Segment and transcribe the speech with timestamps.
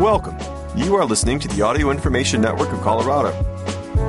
[0.00, 0.38] Welcome.
[0.74, 3.32] You are listening to the Audio Information Network of Colorado.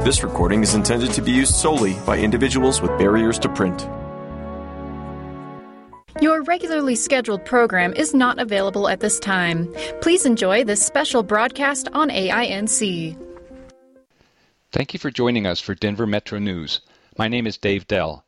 [0.05, 3.81] This recording is intended to be used solely by individuals with barriers to print.
[6.21, 9.67] Your regularly scheduled program is not available at this time.
[9.99, 13.17] Please enjoy this special broadcast on AINC.
[14.71, 16.79] Thank you for joining us for Denver Metro News.
[17.17, 18.23] My name is Dave Dell.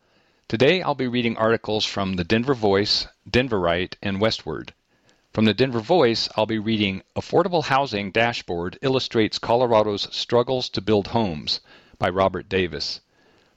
[0.49, 4.71] Today I'll be reading articles from the Denver Voice, Denverite, and Westword.
[5.33, 11.07] From the Denver Voice, I'll be reading Affordable Housing Dashboard Illustrates Colorado's Struggles to Build
[11.07, 11.59] Homes
[11.97, 13.01] by Robert Davis.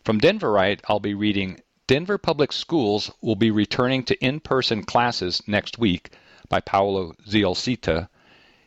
[0.03, 5.43] From Denverite, I'll be reading Denver Public Schools will be returning to in person classes
[5.47, 6.15] next week
[6.49, 8.09] by Paolo Zialcita.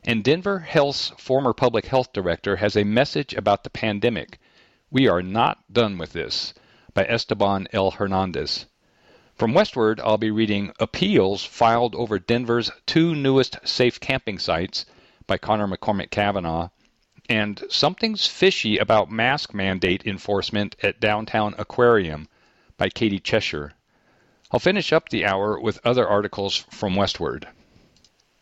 [0.04, 4.38] And Denver Health's former public health director has a message about the pandemic.
[4.92, 6.54] We are not done with this
[6.94, 7.90] by Esteban L.
[7.90, 8.68] Hernandez.
[9.40, 14.86] From Westword, I'll be reading Appeals Filed Over Denver's Two Newest Safe Camping Sites
[15.28, 16.68] by Conor McCormick Cavanagh,
[17.30, 22.28] and Something's Fishy About Mask Mandate Enforcement at Downtown Aquarium
[22.76, 23.72] by Catie Cheshire.
[24.52, 27.46] I'll finish up the hour with other articles from Westword.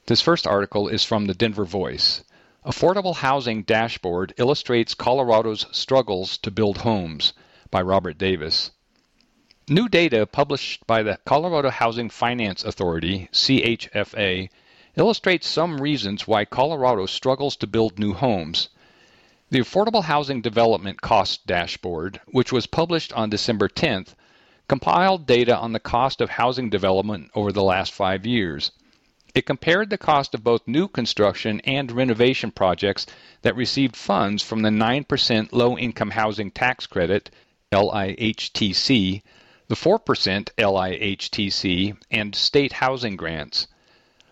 [0.08, 2.23] This first article is from the Denver Voice.
[2.66, 7.33] Affordable Housing Dashboard Illustrates Colorado's Struggles to Build Homes
[7.69, 8.71] by Robert Davis.
[9.69, 14.49] New data published by the Colorado Housing Finance Authority, CHFA,
[14.95, 18.69] illustrates some reasons why Colorado struggles to build new homes.
[19.49, 24.15] The Affordable Housing Development Cost Dashboard, which was published on December 10th,
[24.69, 28.71] compiled data on the cost of housing development over the last five years.
[29.35, 33.05] It compared the cost of both new construction and renovation projects
[33.41, 37.29] that received funds from the 9% Low Income Housing Tax Credit,
[37.73, 39.23] LIHTC,
[39.69, 43.67] the 4% LIHTC, and state housing grants.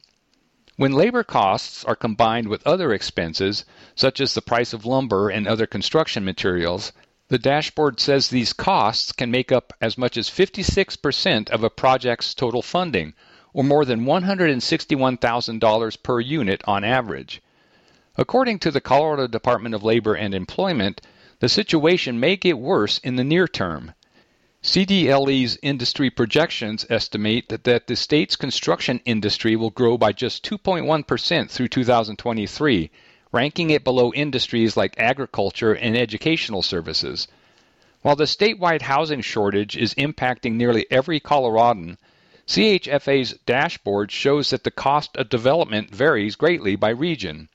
[0.76, 5.46] When labor costs are combined with other expenses, such as the price of lumber and
[5.46, 6.92] other construction materials,
[7.28, 12.34] the dashboard says these costs can make up as much as 56% of a project's
[12.34, 13.14] total funding,
[13.52, 17.40] or more than $161,000 per unit on average.
[18.16, 21.00] According to the Colorado Department of Labor and Employment,
[21.44, 23.92] the situation may get worse in the near term.
[24.62, 31.50] CDLE's industry projections estimate that, that the state's construction industry will grow by just 2.1%
[31.50, 32.90] through 2023,
[33.30, 37.28] ranking it below industries like agriculture and educational services.
[38.00, 41.98] While the statewide housing shortage is impacting nearly every Coloradan,
[42.46, 47.50] CHFA's dashboard shows that the cost of development varies greatly by region.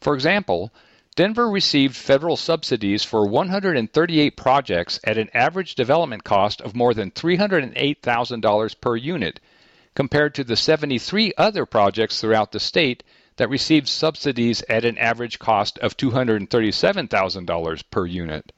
[0.00, 0.72] For example,
[1.18, 7.10] Denver received federal subsidies for 138 projects at an average development cost of more than
[7.10, 9.40] $308,000 per unit,
[9.96, 13.02] compared to the 73 other projects throughout the state
[13.34, 18.52] that received subsidies at an average cost of $237,000 per unit.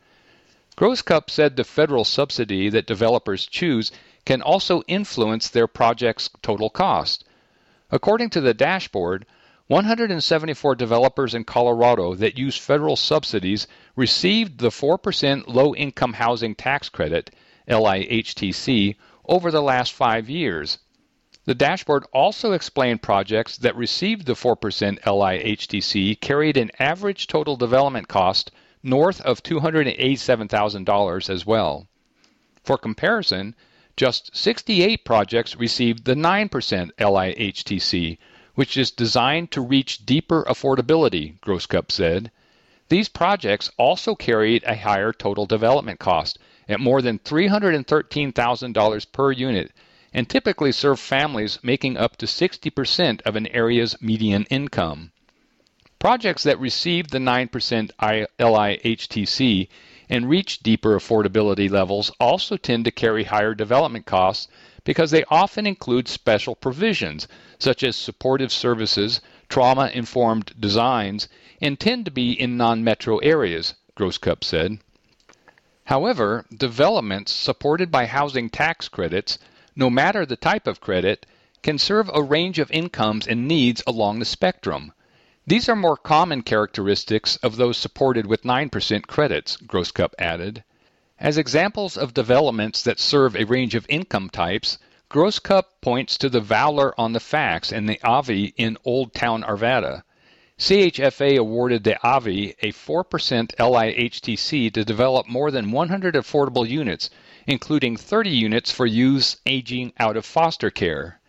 [0.76, 3.90] Grosscup said the federal subsidy that developers choose
[4.26, 7.24] can also influence their project's total cost.
[7.90, 9.24] According to the dashboard,
[9.70, 16.88] 174 developers in Colorado that use federal subsidies received the 4% low income housing tax
[16.88, 17.30] credit,
[17.68, 20.78] LIHTC, over the last five years.
[21.44, 24.56] The dashboard also explained projects that received the 4%
[25.02, 28.50] LIHTC carried an average total development cost
[28.82, 31.86] north of $287,000 as well.
[32.64, 33.54] For comparison,
[33.96, 38.18] just 68 projects received the 9% LIHTC,
[38.60, 42.30] which is designed to reach deeper affordability, Grosscup said.
[42.90, 49.72] These projects also carried a higher total development cost at more than $313,000 per unit
[50.12, 55.12] and typically serve families making up to 60% of an area's median income.
[55.98, 57.90] Projects that receive the 9%
[58.38, 59.68] LIHTC
[60.10, 64.48] and reach deeper affordability levels also tend to carry higher development costs
[64.84, 67.28] because they often include special provisions
[67.58, 71.28] such as supportive services, trauma informed designs,
[71.60, 74.78] and tend to be in non metro areas, Grosscup said.
[75.84, 79.38] However, developments supported by housing tax credits,
[79.74, 81.26] no matter the type of credit,
[81.62, 84.92] can serve a range of incomes and needs along the spectrum.
[85.46, 90.64] These are more common characteristics of those supported with 9% credits, Grosscup added.
[91.22, 94.78] As examples of developments that serve a range of income types,
[95.10, 100.02] Grosscup points to the Valor on the Fax and the Avi in Old Town Arvada.
[100.58, 103.04] CHFA awarded the Avi a 4%
[103.58, 107.10] LIHTC to develop more than 100 affordable units,
[107.46, 111.20] including 30 units for youths aging out of foster care.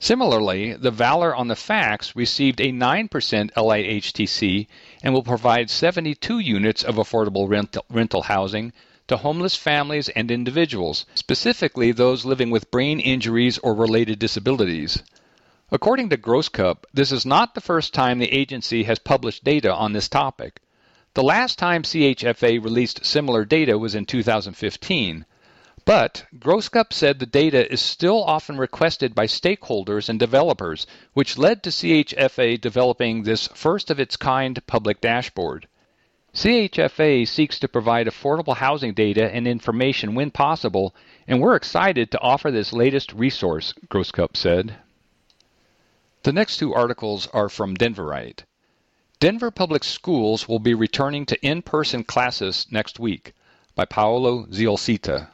[0.00, 3.08] Similarly, the Valor on the Fax received a 9%
[3.52, 4.66] LIHTC
[5.04, 7.48] and will provide 72 units of affordable
[7.88, 8.72] rental housing
[9.08, 15.02] to homeless families and individuals, specifically those living with brain injuries or related disabilities.
[15.70, 19.92] According to Grosscup, this is not the first time the agency has published data on
[19.92, 20.60] this topic.
[21.14, 25.26] The last time CHFA released similar data was in 2015.
[25.84, 31.62] But Grosscup said the data is still often requested by stakeholders and developers, which led
[31.62, 35.66] to CHFA developing this first of its kind public dashboard.
[36.38, 40.94] CHFA seeks to provide affordable housing data and information when possible,
[41.26, 44.76] and we're excited to offer this latest resource, Grosscup said.
[46.22, 48.44] The next two articles are from Denverite.
[49.18, 53.32] Denver Public Schools will be returning to in person classes next week
[53.74, 55.30] by Paolo Zialcita.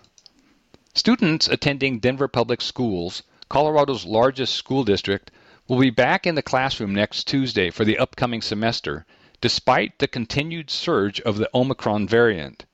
[0.94, 5.30] Students attending Denver Public Schools, Colorado's largest school district,
[5.68, 9.04] will be back in the classroom next Tuesday for the upcoming semester,
[9.40, 12.64] despite the continued surge of the Omicron variant.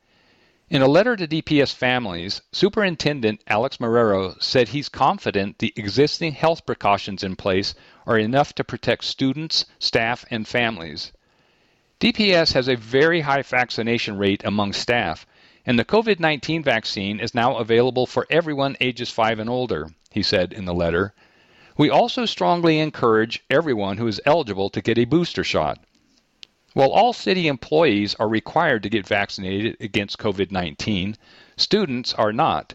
[0.71, 6.65] In a letter to DPS families, Superintendent Alex Marrero said he's confident the existing health
[6.65, 7.75] precautions in place
[8.07, 11.11] are enough to protect students, staff, and families.
[11.99, 15.27] DPS has a very high vaccination rate among staff,
[15.67, 20.23] and the COVID 19 vaccine is now available for everyone ages 5 and older, he
[20.23, 21.15] said in the letter.
[21.77, 25.79] We also strongly encourage everyone who is eligible to get a booster shot.
[26.73, 31.17] While all city employees are required to get vaccinated against COVID 19,
[31.57, 32.75] students are not.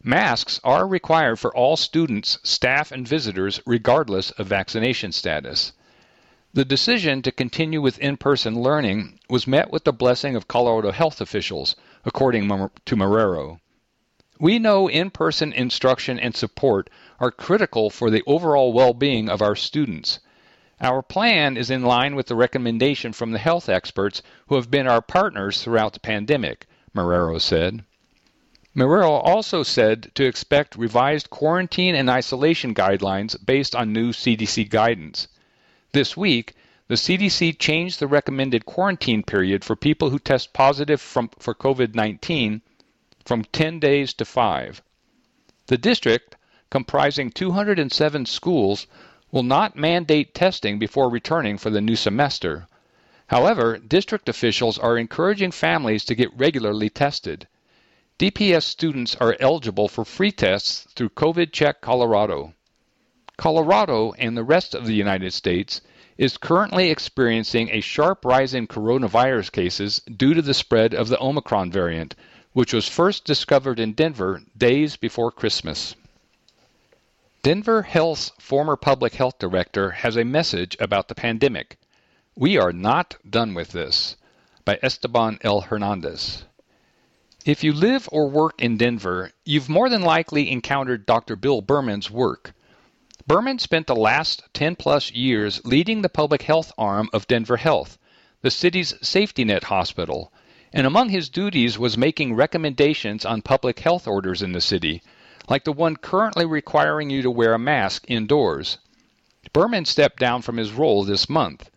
[0.00, 5.72] Masks are required for all students, staff, and visitors, regardless of vaccination status.
[6.54, 10.92] The decision to continue with in person learning was met with the blessing of Colorado
[10.92, 11.74] health officials,
[12.04, 13.58] according to Marrero.
[14.38, 19.42] We know in person instruction and support are critical for the overall well being of
[19.42, 20.20] our students.
[20.82, 24.88] Our plan is in line with the recommendation from the health experts who have been
[24.88, 27.84] our partners throughout the pandemic, Marrero said.
[28.74, 35.28] Marrero also said to expect revised quarantine and isolation guidelines based on new CDC guidance.
[35.92, 36.54] This week,
[36.88, 41.94] the CDC changed the recommended quarantine period for people who test positive from, for COVID
[41.94, 42.60] 19
[43.24, 44.82] from 10 days to 5.
[45.68, 46.34] The district,
[46.70, 48.88] comprising 207 schools,
[49.32, 52.66] will not mandate testing before returning for the new semester.
[53.28, 57.48] However, district officials are encouraging families to get regularly tested.
[58.18, 62.52] DPS students are eligible for free tests through COVID Check Colorado.
[63.38, 65.80] Colorado and the rest of the United States
[66.18, 71.18] is currently experiencing a sharp rise in coronavirus cases due to the spread of the
[71.18, 72.14] Omicron variant,
[72.52, 75.96] which was first discovered in Denver days before Christmas.
[77.44, 81.76] Denver Health's former public health director has a message about the pandemic.
[82.36, 84.14] We are not done with this.
[84.64, 85.62] By Esteban L.
[85.62, 86.44] Hernandez.
[87.44, 91.34] If you live or work in Denver, you've more than likely encountered Dr.
[91.34, 92.54] Bill Burman's work.
[93.26, 97.98] Burman spent the last 10 plus years leading the public health arm of Denver Health,
[98.42, 100.32] the city's safety net hospital,
[100.72, 105.02] and among his duties was making recommendations on public health orders in the city,
[105.52, 108.78] like the one currently requiring you to wear a mask indoors.
[109.52, 111.68] Burman stepped down from his role this month.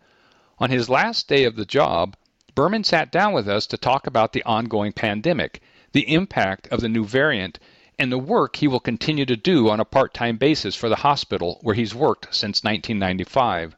[0.58, 2.16] On his last day of the job,
[2.54, 5.60] Burman sat down with us to talk about the ongoing pandemic,
[5.92, 7.58] the impact of the new variant,
[7.98, 10.96] and the work he will continue to do on a part time basis for the
[11.04, 13.76] hospital where he's worked since 1995.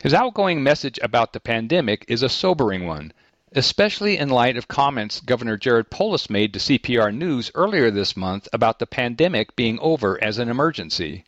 [0.00, 3.12] His outgoing message about the pandemic is a sobering one,
[3.52, 8.48] especially in light of comments Governor Jared Polis made to CPR News earlier this month
[8.52, 11.24] about the pandemic being over as an emergency.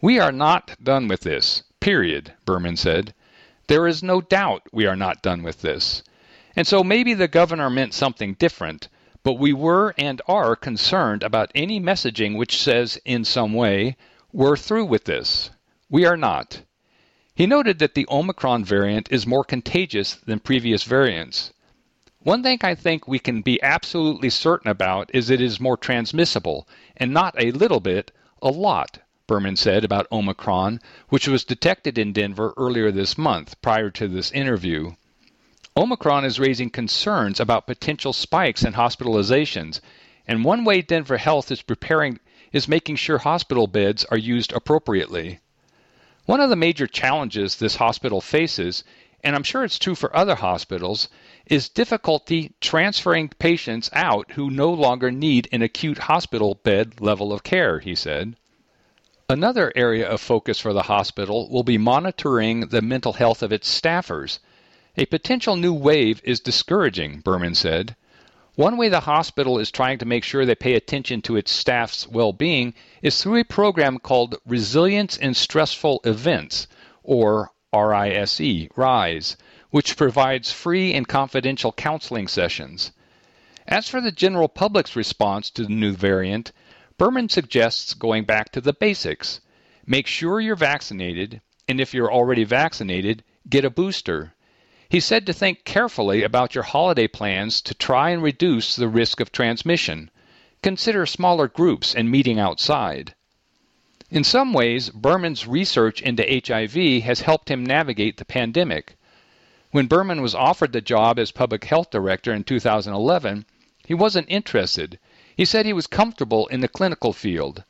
[0.00, 3.14] We are not done with this, period, Burman said.
[3.66, 6.02] There is no doubt we are not done with this.
[6.54, 8.88] And so maybe the governor meant something different,
[9.22, 13.96] but we were and are concerned about any messaging which says, in some way,
[14.32, 15.50] we're through with this.
[15.88, 16.60] We are not.
[17.36, 21.52] He noted that the Omicron variant is more contagious than previous variants.
[22.20, 26.68] One thing I think we can be absolutely certain about is it is more transmissible,
[26.96, 32.12] and not a little bit, a lot, Burman said about Omicron, which was detected in
[32.12, 34.92] Denver earlier this month, prior to this interview.
[35.76, 39.80] Omicron is raising concerns about potential spikes in hospitalizations,
[40.28, 42.20] and one way Denver Health is preparing
[42.52, 45.40] is making sure hospital beds are used appropriately.
[46.26, 48.82] One of the major challenges this hospital faces,
[49.22, 51.08] and I'm sure it's true for other hospitals,
[51.44, 57.42] is difficulty transferring patients out who no longer need an acute hospital bed level of
[57.42, 58.36] care, he said.
[59.28, 63.68] Another area of focus for the hospital will be monitoring the mental health of its
[63.68, 64.38] staffers.
[64.96, 67.96] A potential new wave is discouraging, Burman said.
[68.56, 72.06] One way the hospital is trying to make sure they pay attention to its staff's
[72.06, 76.68] well being is through a program called Resilience in Stressful Events,
[77.02, 79.36] or RISE, RISE,
[79.70, 82.92] which provides free and confidential counseling sessions.
[83.66, 86.52] As for the general public's response to the new variant,
[86.96, 89.40] Burman suggests going back to the basics.
[89.84, 94.33] Make sure you're vaccinated, and if you're already vaccinated, get a booster.
[94.94, 99.18] He said to think carefully about your holiday plans to try and reduce the risk
[99.18, 100.08] of transmission.
[100.62, 103.12] Consider smaller groups and meeting outside.
[104.08, 108.94] In some ways, Burman's research into HIV has helped him navigate the pandemic.
[109.72, 113.46] When Burman was offered the job as public health director in 2011,
[113.84, 115.00] he wasn't interested.
[115.36, 117.64] He said he was comfortable in the clinical field.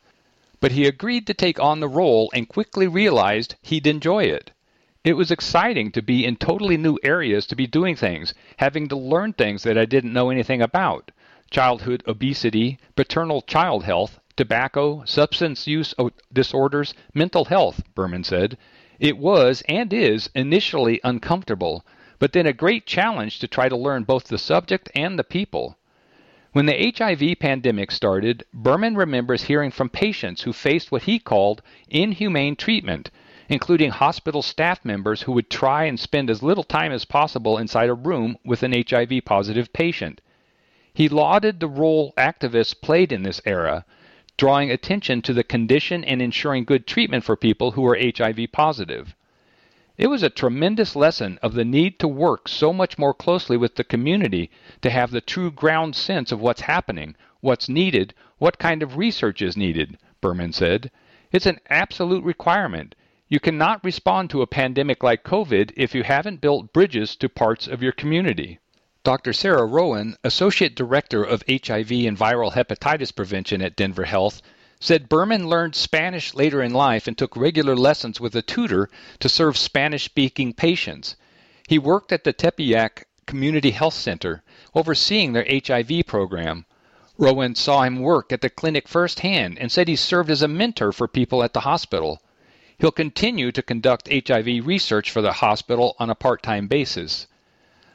[0.59, 4.51] But he agreed to take on the role and quickly realized he'd enjoy it.
[5.05, 8.95] It was exciting to be in totally new areas to be doing things, having to
[8.95, 11.11] learn things that I didn't know anything about
[11.51, 15.93] childhood obesity, paternal child health, tobacco, substance use
[16.33, 18.57] disorders, mental health, Burman said.
[18.99, 21.85] It was and is initially uncomfortable,
[22.17, 25.77] but then a great challenge to try to learn both the subject and the people.
[26.51, 31.61] When the HIV pandemic started, Burman remembers hearing from patients who faced what he called
[31.89, 33.11] inhumane treatment
[33.47, 37.89] including hospital staff members who would try and spend as little time as possible inside
[37.89, 40.19] a room with an HIV positive patient.
[40.93, 43.85] He lauded the role activists played in this era,
[44.37, 49.15] drawing attention to the condition and ensuring good treatment for people who were HIV positive.
[49.97, 53.75] It was a tremendous lesson of the need to work so much more closely with
[53.75, 54.49] the community
[54.81, 59.41] to have the true ground sense of what's happening, what's needed, what kind of research
[59.41, 60.91] is needed, Burman said.
[61.31, 62.95] It's an absolute requirement.
[63.27, 67.65] You cannot respond to a pandemic like COVID if you haven't built bridges to parts
[67.65, 68.59] of your community.
[69.03, 69.33] Dr.
[69.33, 74.43] Sarah Rowan, Associate Director of HIV and Viral Hepatitis Prevention at Denver Health,
[74.79, 78.89] said Burman learned Spanish later in life and took regular lessons with a tutor
[79.19, 81.15] to serve Spanish speaking patients.
[81.67, 84.43] He worked at the Tepeyac Community Health Center,
[84.75, 86.67] overseeing their HIV program.
[87.17, 90.91] Rowan saw him work at the clinic firsthand and said he served as a mentor
[90.91, 92.21] for people at the hospital.
[92.77, 97.25] He'll continue to conduct HIV research for the hospital on a part time basis.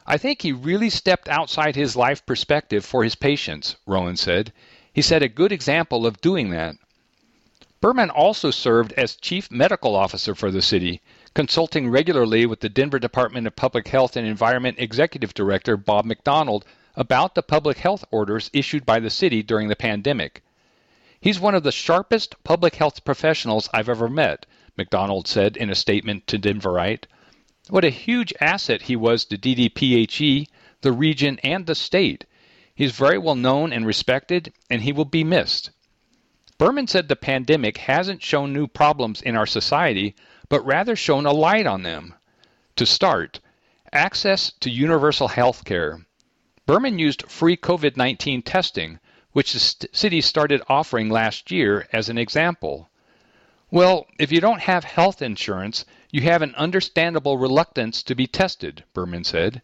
[0.06, 4.52] I think he really stepped outside his life perspective for his patients, Rowan said.
[4.92, 6.76] He set a good example of doing that.
[7.82, 11.02] Berman also served as chief medical officer for the city,
[11.34, 16.64] consulting regularly with the Denver Department of Public Health and Environment Executive Director Bob McDonald
[16.96, 20.42] about the public health orders issued by the city during the pandemic.
[21.20, 24.46] He's one of the sharpest public health professionals I've ever met,
[24.80, 27.04] McDonald said in a statement to Denverite.
[27.68, 30.46] What a huge asset he was to DDPHE,
[30.80, 32.25] the region, and the state.
[32.75, 35.68] He's very well known and respected, and he will be missed.
[36.56, 40.14] Burman said the pandemic hasn't shown new problems in our society,
[40.49, 42.14] but rather shown a light on them.
[42.76, 43.38] To start,
[43.92, 46.06] access to universal health care.
[46.64, 48.99] Burman used free COVID 19 testing,
[49.32, 52.89] which the city started offering last year, as an example.
[53.72, 58.82] Well, if you don't have health insurance, you have an understandable reluctance to be tested,
[58.94, 59.62] Burman said.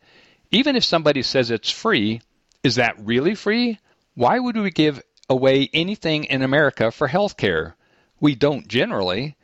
[0.52, 2.20] Even if somebody says it's free,
[2.62, 3.80] is that really free?
[4.14, 7.74] Why would we give away anything in America for health care?
[8.20, 9.36] We don't generally.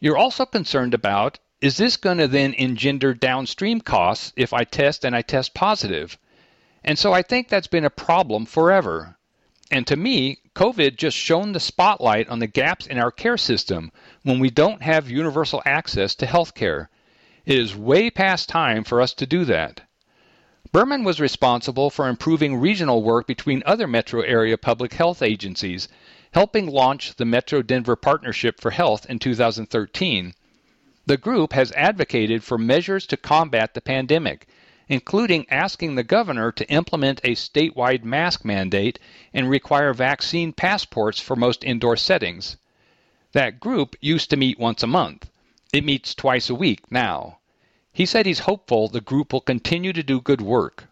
[0.00, 5.04] You're also concerned about is this going to then engender downstream costs if I test
[5.04, 6.18] and I test positive?
[6.84, 9.16] And so I think that's been a problem forever.
[9.70, 13.92] And to me, COVID just shone the spotlight on the gaps in our care system
[14.22, 16.90] when we don't have universal access to health care.
[17.46, 19.80] It is way past time for us to do that.
[20.72, 25.88] Burman was responsible for improving regional work between other metro area public health agencies,
[26.32, 30.34] helping launch the Metro Denver Partnership for Health in 2013.
[31.06, 34.46] The group has advocated for measures to combat the pandemic,
[34.86, 38.98] including asking the governor to implement a statewide mask mandate
[39.32, 42.58] and require vaccine passports for most indoor settings.
[43.32, 45.30] That group used to meet once a month.
[45.72, 47.38] It meets twice a week now.
[47.92, 50.88] He said he's hopeful the group will continue to do good work.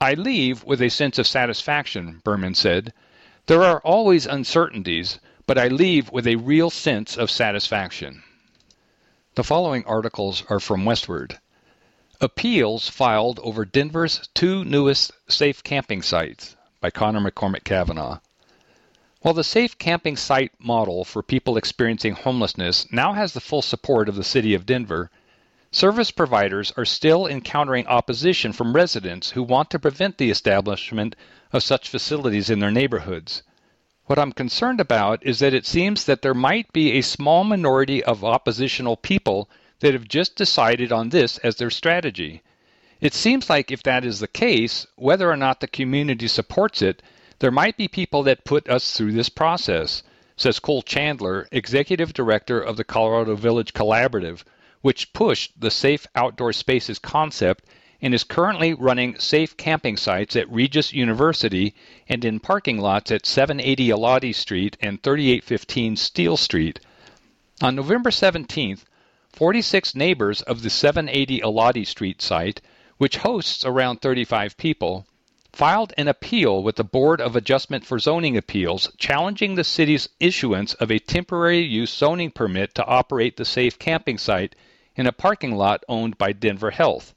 [0.00, 2.92] I leave with a sense of satisfaction, Burman said.
[3.46, 8.22] There are always uncertainties, but I leave with a real sense of satisfaction.
[9.34, 11.38] The following articles are from Westword.
[12.20, 18.18] Appeals filed over Denver's two newest safe camping sites by Conor McCormick Cavanagh.
[19.22, 24.10] While the safe camping site model for people experiencing homelessness now has the full support
[24.10, 25.10] of the City of Denver,
[25.70, 31.16] service providers are still encountering opposition from residents who want to prevent the establishment
[31.50, 33.42] of such facilities in their neighborhoods.
[34.04, 38.04] What I'm concerned about is that it seems that there might be a small minority
[38.04, 39.48] of oppositional people
[39.80, 42.42] that have just decided on this as their strategy.
[43.00, 47.02] It seems like if that is the case, whether or not the community supports it,
[47.38, 50.02] there might be people that put us through this process,
[50.36, 54.42] says Cole Chandler, executive director of the Colorado Village Collaborative,
[54.80, 57.64] which pushed the safe outdoor spaces concept
[58.00, 61.74] and is currently running safe camping sites at Regis University
[62.08, 66.80] and in parking lots at 780 Elati Street and 3815 Steele Street.
[67.62, 68.84] On November 17th,
[69.32, 72.60] 46 neighbors of the 780 Elati Street site,
[72.96, 75.06] which hosts around 35 people,
[75.56, 80.74] filed an appeal with the Board of Adjustment for Zoning Appeals challenging the city's issuance
[80.74, 84.54] of a temporary use zoning permit to operate the safe camping site
[84.96, 87.14] in a parking lot owned by Denver Health.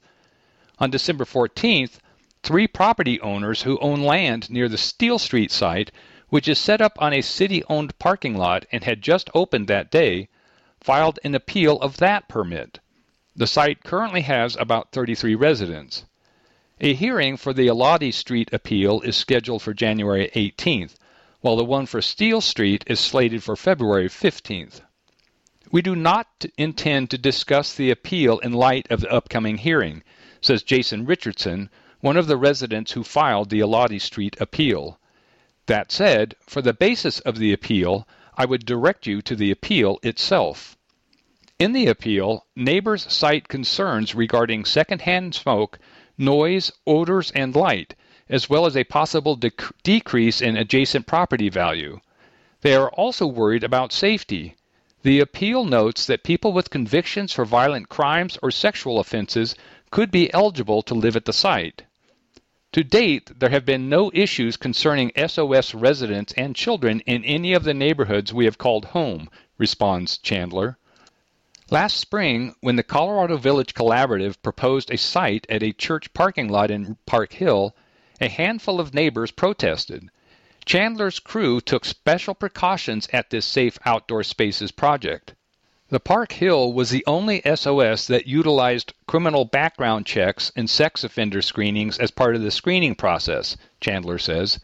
[0.78, 1.98] On December 14th,
[2.42, 5.90] three property owners who own land near the Steele Street site,
[6.30, 9.90] which is set up on a city owned parking lot and had just opened that
[9.90, 10.30] day,
[10.80, 12.80] filed an appeal of that permit.
[13.36, 16.06] The site currently has about 33 residents.
[16.82, 20.94] A hearing for the Elati Street appeal is scheduled for January 18th,
[21.40, 24.80] while the one for Steele Street is slated for February 15th.
[25.70, 30.02] We do not intend to discuss the appeal in light of the upcoming hearing
[30.42, 31.68] says Jason Richardson,
[32.00, 34.98] one of the residents who filed the Elati Street appeal.
[35.66, 39.98] That said, for the basis of the appeal, I would direct you to the appeal
[40.02, 40.78] itself.
[41.58, 45.78] In the appeal, neighbors cite concerns regarding secondhand smoke,
[46.20, 47.94] noise, odors, and light,
[48.28, 51.98] as well as a possible dec- decrease in adjacent property value.
[52.60, 54.54] They are also worried about safety.
[55.02, 59.54] The appeal notes that people with convictions for violent crimes or sexual offenses
[59.90, 61.84] could be eligible to live at the site.
[62.72, 67.64] To date, there have been no issues concerning SOS residents and children in any of
[67.64, 70.76] the neighborhoods we have called home, responds Chandler.
[71.72, 76.68] Last spring, when the Colorado Village Collaborative proposed a site at a church parking lot
[76.68, 77.76] in Park Hill,
[78.20, 80.10] a handful of neighbors protested.
[80.64, 85.34] Chandler's crew took special precautions at this safe outdoor spaces project.
[85.90, 91.40] The Park Hill was the only SOS that utilized criminal background checks and sex offender
[91.40, 94.58] screenings as part of the screening process, Chandler says.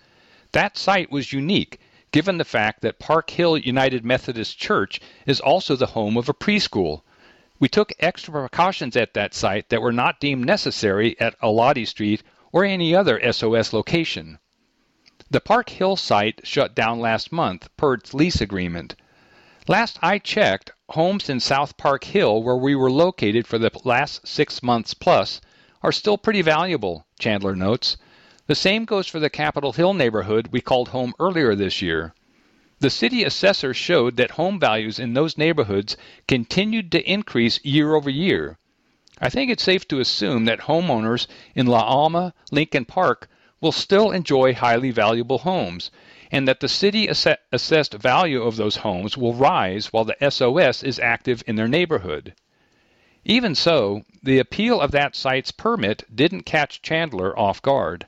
[0.50, 1.78] That site was unique,
[2.12, 6.34] given the fact that Park Hill United Methodist Church is also the home of a
[6.34, 7.02] preschool.
[7.58, 12.22] We took extra precautions at that site that were not deemed necessary at Elati Street
[12.52, 14.38] or any other SOS location.
[15.28, 18.94] The Park Hill site shut down last month per its lease agreement.
[19.66, 24.28] Last I checked, homes in South Park Hill, where we were located for the last
[24.28, 25.40] six months plus,
[25.82, 27.96] are still pretty valuable, Chandler notes.
[28.48, 32.14] The same goes for the Capitol Hill neighborhood we called home earlier this year.
[32.78, 35.96] The city assessor showed that home values in those neighborhoods
[36.28, 38.56] continued to increase year over year.
[39.20, 43.28] I think it's safe to assume that homeowners in La Alma, Lincoln Park
[43.60, 45.90] will still enjoy highly valuable homes,
[46.30, 50.84] and that the city ass- assessed value of those homes will rise while the SOS
[50.84, 52.32] is active in their neighborhood.
[53.24, 58.06] Even so, the appeal of that site's permit didn't catch Chandler off guard.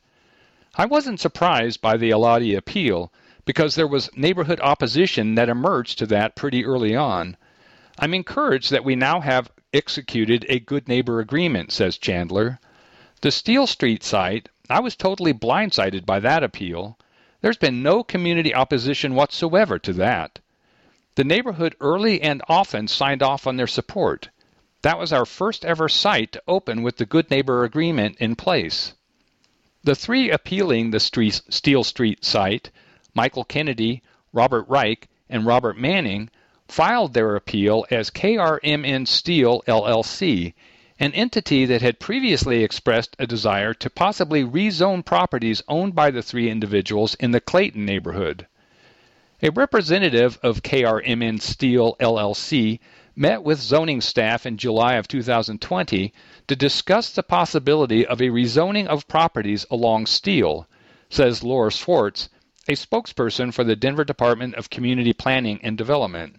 [0.80, 3.12] I wasn't surprised by the Elati appeal
[3.44, 7.36] because there was neighborhood opposition that emerged to that pretty early on.
[7.98, 12.60] I'm encouraged that we now have executed a good neighbor agreement, says Chandler.
[13.22, 16.96] The Steele Street site, I was totally blindsided by that appeal.
[17.40, 20.38] There's been no community opposition whatsoever to that.
[21.16, 24.28] The neighborhood early and often signed off on their support.
[24.82, 28.92] That was our first ever site to open with the Good Neighbor Agreement in place.
[29.84, 32.70] The three appealing the street, Steele Street site,
[33.14, 36.30] Michael Kennedy, Robert Reich, and Robert Manning,
[36.66, 40.52] filed their appeal as KRMN Steel LLC,
[40.98, 46.22] an entity that had previously expressed a desire to possibly rezone properties owned by the
[46.22, 48.48] three individuals in the Clayton neighborhood.
[49.42, 52.80] A representative of KRMN Steel LLC
[53.18, 56.12] met with zoning staff in July of 2020
[56.46, 60.68] to discuss the possibility of a rezoning of properties along Steele,
[61.11, 62.28] says Laura Schwartz,
[62.68, 66.38] a spokesperson for the Denver Department of Community Planning and Development.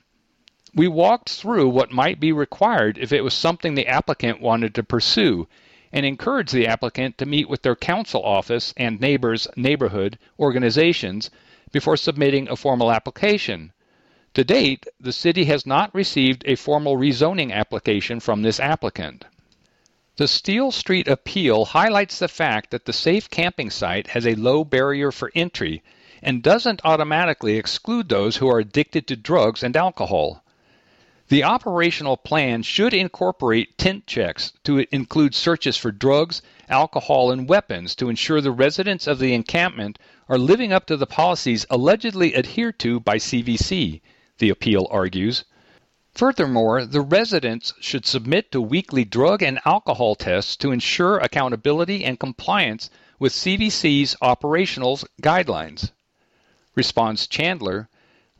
[0.73, 4.83] We walked through what might be required if it was something the applicant wanted to
[4.83, 5.49] pursue
[5.91, 11.29] and encouraged the applicant to meet with their council office and neighbors neighborhood organizations
[11.73, 13.73] before submitting a formal application.
[14.39, 19.25] To date, the city has not received a formal rezoning application from this applicant.
[20.15, 24.63] The Steele Street appeal highlights the fact that the safe camping site has a low
[24.63, 25.83] barrier for entry
[26.23, 30.41] and doesn't automatically exclude those who are addicted to drugs and alcohol.
[31.27, 37.93] The operational plan should incorporate tent checks to include searches for drugs, alcohol, and weapons
[37.95, 39.99] to ensure the residents of the encampment
[40.29, 43.99] are living up to the policies allegedly adhered to by CVC
[44.39, 45.43] the appeal argues.
[46.15, 52.19] Furthermore, the residents should submit to weekly drug and alcohol tests to ensure accountability and
[52.19, 55.91] compliance with CVC's operational guidelines.
[56.75, 57.89] Responds Chandler,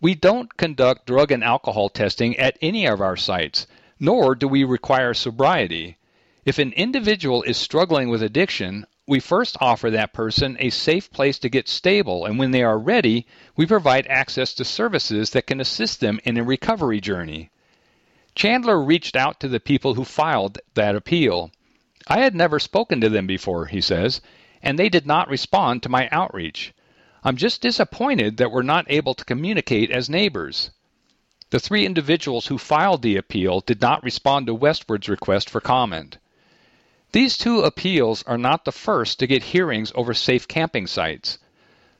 [0.01, 3.67] we don't conduct drug and alcohol testing at any of our sites,
[3.99, 5.97] nor do we require sobriety.
[6.45, 11.39] If an individual is struggling with addiction, we first offer that person a safe place
[11.39, 15.59] to get stable, and when they are ready, we provide access to services that can
[15.59, 17.49] assist them in a recovery journey.
[18.35, 21.49] Chandler reached out to the people who filed that appeal.
[22.07, 24.21] I had never spoken to them before, he says,
[24.61, 26.71] and they did not respond to my outreach.
[27.23, 30.69] I'm just disappointed that we're not able to communicate as neighbors.
[31.49, 36.19] The three individuals who filed the appeal did not respond to Westword's request for comment.
[37.11, 41.39] These two appeals are not the first to get hearings over safe camping sites.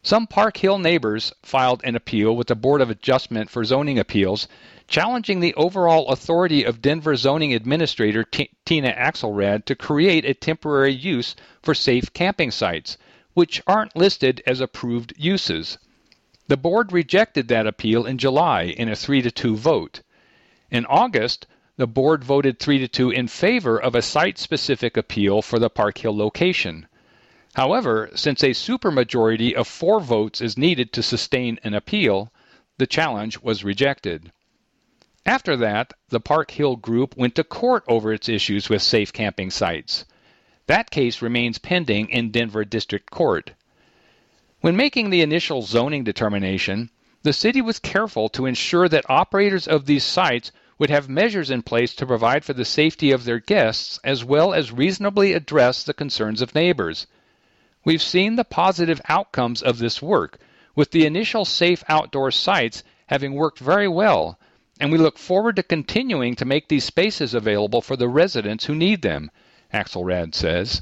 [0.04, 4.48] Some Park Hill neighbors filed an appeal with the Board of Adjustment for Zoning Appeals,
[4.88, 10.93] challenging the overall authority of Denver zoning administrator T- Tina Axelrad to create a temporary
[10.93, 12.95] use for safe camping sites,
[13.34, 15.80] which aren't listed as approved uses.
[16.48, 20.02] The board rejected that appeal in July in a 3 to 2 vote.
[20.69, 21.48] In August,
[21.80, 25.70] the board voted 3 to 2 in favor of a site specific appeal for the
[25.70, 26.86] Park Hill location.
[27.54, 32.34] However, since a supermajority of four votes is needed to sustain an appeal,
[32.80, 34.34] the challenge was rejected.
[35.26, 39.50] After that, the Park Hill group went to court over its issues with safe camping
[39.50, 40.04] sites.
[40.68, 43.54] That case remains pending in Denver District Court.
[44.60, 46.89] When making the initial zoning determination,
[47.24, 51.62] the city was careful to ensure that operators of these sites would have measures in
[51.62, 55.94] place to provide for the safety of their guests as well as reasonably address the
[55.94, 57.06] concerns of neighbors.
[57.84, 60.39] We've seen the positive outcomes of this work,
[60.76, 64.39] with the initial safe outdoor sites having worked very well,
[64.80, 68.76] and we look forward to continuing to make these spaces available for the residents who
[68.76, 69.30] need them,
[69.74, 70.82] Axelrad says.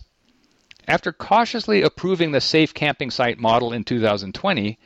[0.88, 4.78] After cautiously approving the safe camping site model in 2020,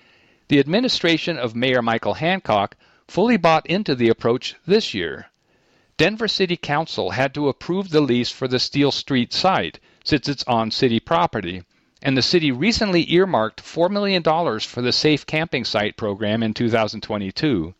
[0.47, 2.75] the administration of Mayor Michael Hancock
[3.11, 5.29] fully bought into the approach this year.
[5.97, 10.45] Denver City Council had to approve the lease for the Steele Street site since it's
[10.45, 11.61] on city property,
[12.01, 14.23] and the city recently earmarked $4 million
[14.61, 17.73] for the Safe Camping Site program in 2022.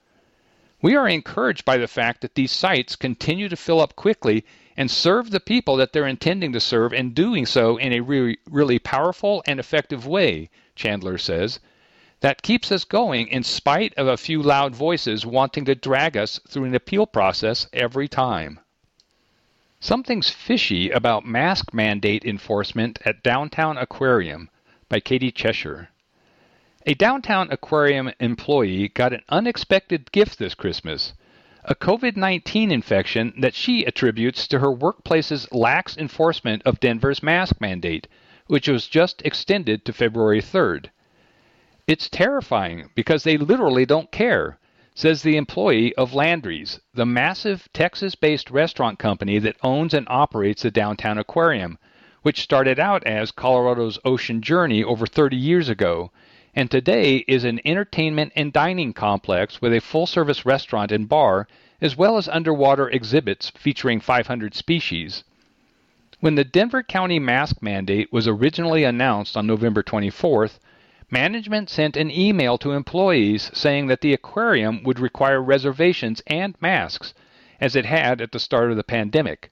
[0.81, 4.43] We are encouraged by the fact that these sites continue to fill up quickly
[4.75, 8.37] and serve the people that they're intending to serve and doing so in a really,
[8.49, 11.61] really powerful and effective way, Chandler says
[12.21, 16.39] that keeps us going in spite of a few loud voices wanting to drag us
[16.47, 18.59] through an appeal process every time.
[19.79, 24.49] Something's fishy about mask mandate enforcement at Downtown Aquarium
[24.87, 25.89] by Catie Cheshire.
[26.85, 31.13] A downtown aquarium employee got an unexpected gift this Christmas
[31.63, 37.61] a COVID 19 infection that she attributes to her workplace's lax enforcement of Denver's mask
[37.61, 38.07] mandate,
[38.47, 40.89] which was just extended to February 3rd.
[41.91, 44.57] It's terrifying because they literally don't care,
[44.95, 50.61] says the employee of Landry's, the massive Texas based restaurant company that owns and operates
[50.61, 51.77] the downtown aquarium,
[52.21, 56.11] which started out as Colorado's ocean journey over 30 years ago
[56.53, 61.45] and today is an entertainment and dining complex with a full service restaurant and bar,
[61.81, 65.25] as well as underwater exhibits featuring 500 species.
[66.21, 70.59] When the Denver County mask mandate was originally announced on November 24th,
[71.11, 77.13] management sent an email to employees saying that the aquarium would require reservations and masks,
[77.59, 79.51] as it had at the start of the pandemic.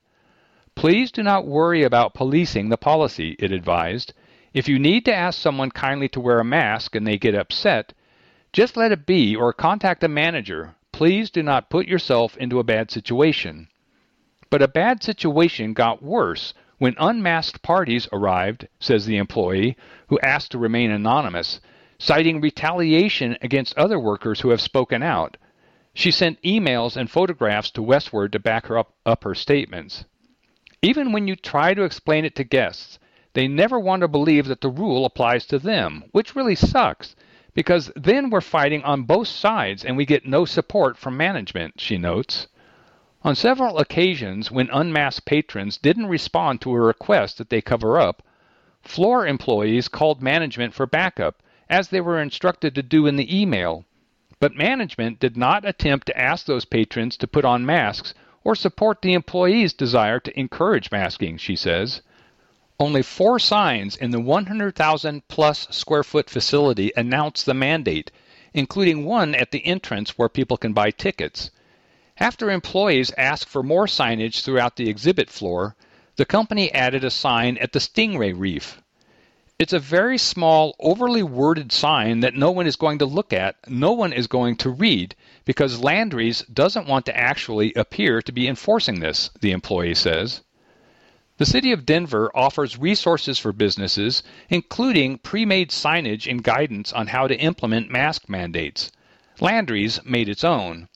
[0.75, 4.13] Please do not worry about policing the policy, it advised.
[4.53, 7.93] If you need to ask someone kindly to wear a mask and they get upset,
[8.53, 10.75] just let it be or contact a manager.
[10.91, 13.67] Please do not put yourself into a bad situation.
[14.49, 20.51] But a bad situation got worse when unmasked parties arrived, says the employee, who asked
[20.51, 21.61] to remain anonymous,
[21.99, 25.37] citing retaliation against other workers who have spoken out.
[25.93, 30.05] She sent emails and photographs to Westword to back her up, up her statements.
[30.81, 32.97] Even when you try to explain it to guests,
[33.33, 37.15] they never want to believe that the rule applies to them, which really sucks
[37.53, 41.97] because then we're fighting on both sides and we get no support from management, she
[41.97, 42.47] notes.
[43.21, 48.23] On several occasions, when unmasked patrons didn't respond to a request that they cover up,
[48.81, 53.83] floor employees called management for backup, as they were instructed to do in the email.
[54.39, 58.13] But management did not attempt to ask those patrons to put on masks
[58.45, 62.01] or support the employees' desire to encourage masking, she says.
[62.79, 68.11] Only four signs in the 100,000 plus square foot facility announce the mandate,
[68.53, 71.51] including one at the entrance where people can buy tickets.
[72.21, 75.77] After employees asked for more signage throughout the exhibit floor,
[76.17, 78.81] the company added a sign at the Stingray Reef.
[79.57, 83.55] It's a very small, overly worded sign that no one is going to look at,
[83.69, 88.49] no one is going to read, because Landry's doesn't want to actually appear to be
[88.49, 90.41] enforcing this, the employee says.
[91.37, 97.07] The City of Denver offers resources for businesses, including pre made signage and guidance on
[97.07, 98.91] how to implement mask mandates.
[99.39, 100.88] Landry's made its own.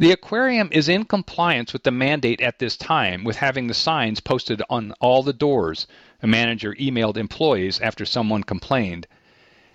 [0.00, 4.20] The aquarium is in compliance with the mandate at this time with having the signs
[4.20, 5.88] posted on all the doors,
[6.22, 9.08] a manager emailed employees after someone complained.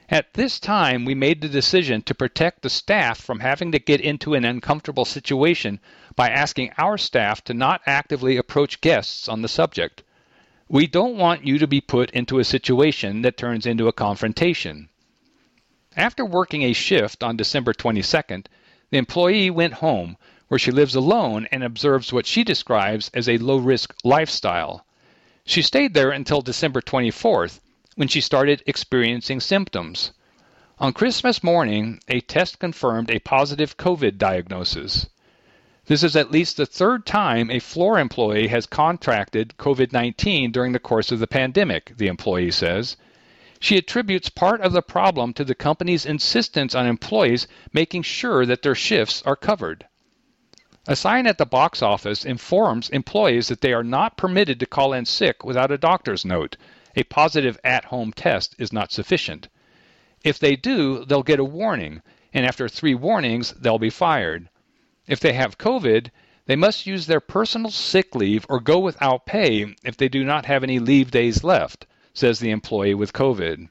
[0.08, 4.00] At this time, we made the decision to protect the staff from having to get
[4.00, 5.82] into an uncomfortable situation
[6.16, 10.04] by asking our staff to not actively approach guests on the subject.
[10.70, 14.88] We don't want you to be put into a situation that turns into a confrontation.
[15.98, 18.46] After working a shift on December 22nd,
[18.94, 20.16] the employee went home,
[20.50, 24.86] where she lives alone and observes what she describes as a low risk lifestyle.
[25.46, 27.60] She stayed there until December 24th,
[27.96, 30.12] when she started experiencing symptoms.
[30.78, 35.08] On Christmas morning, a test confirmed a positive COVID diagnosis.
[35.88, 40.72] This is at least the third time a floor employee has contracted COVID 19 during
[40.72, 42.96] the course of the pandemic, the employee says.
[43.66, 48.62] She attributes part of the problem to the company's insistence on employees making sure that
[48.62, 49.88] their shifts are covered.
[50.86, 54.92] A sign at the box office informs employees that they are not permitted to call
[54.92, 56.58] in sick without a doctor's note,
[56.98, 59.48] a positive at home test is not sufficient.
[60.26, 62.02] If they do, they'll get a warning,
[62.34, 64.50] and after three warnings, they'll be fired.
[65.08, 66.12] If they have COVID,
[66.48, 70.48] they must use their personal sick leave or go without pay if they do not
[70.48, 73.70] have any leave days left, says the employee with COVID.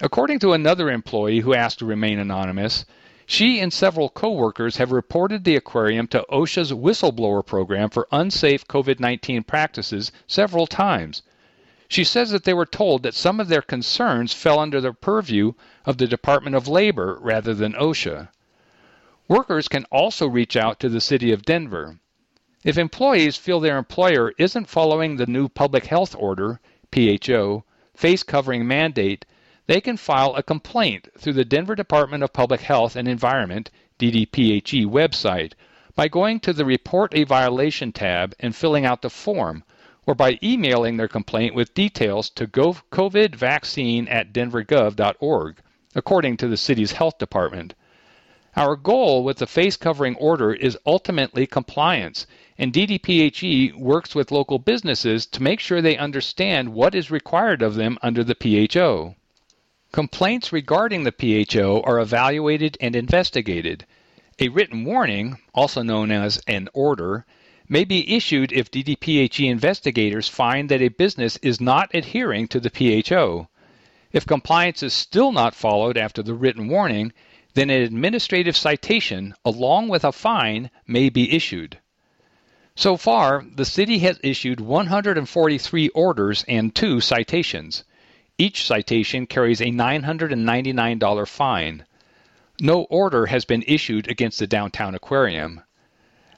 [0.00, 2.84] According to another employee who asked to remain anonymous,
[3.26, 9.00] she and several coworkers have reported the aquarium to OSHA's whistleblower program for unsafe COVID
[9.00, 11.22] 19 practices several times,
[11.90, 15.54] she says that they were told that some of their concerns fell under the purview
[15.86, 18.28] of the Department of Labor rather than OSHA.
[19.26, 21.98] Workers can also reach out to the City of Denver.
[22.62, 28.66] If employees feel their employer isn't following the new Public Health Order, PHO, face covering
[28.66, 29.26] mandate,
[29.66, 34.86] they can file a complaint through the Denver Department of Public Health and Environment, DDPHE
[34.86, 35.52] website
[35.94, 39.64] by going to the Report a Violation tab and filling out the form
[40.06, 45.60] or by emailing their complaint with details to covidvaccine at denvergov.org,
[45.94, 47.74] according to the city's health department.
[48.58, 52.26] Our goal with the face covering order is ultimately compliance,
[52.58, 57.76] and DDPHE works with local businesses to make sure they understand what is required of
[57.76, 59.14] them under the PHO.
[59.92, 63.86] Complaints regarding the PHO are evaluated and investigated.
[64.40, 67.26] A written warning, also known as an order,
[67.68, 72.70] may be issued if DDPHE investigators find that a business is not adhering to the
[72.70, 73.46] PHO.
[74.10, 77.12] If compliance is still not followed after the written warning,
[77.54, 81.78] then an administrative citation, along with a fine, may be issued.
[82.74, 87.84] So far, the city has issued 143 orders and two citations.
[88.36, 91.84] Each citation carries a $999 fine.
[92.60, 95.62] No order has been issued against the downtown aquarium.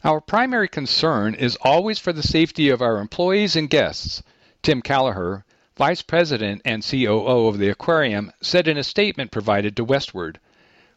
[0.03, 4.23] Our primary concern is always for the safety of our employees and guests.
[4.63, 5.45] Tim Callagher,
[5.77, 10.37] Vice President and COO of the aquarium, said in a statement provided to Westword.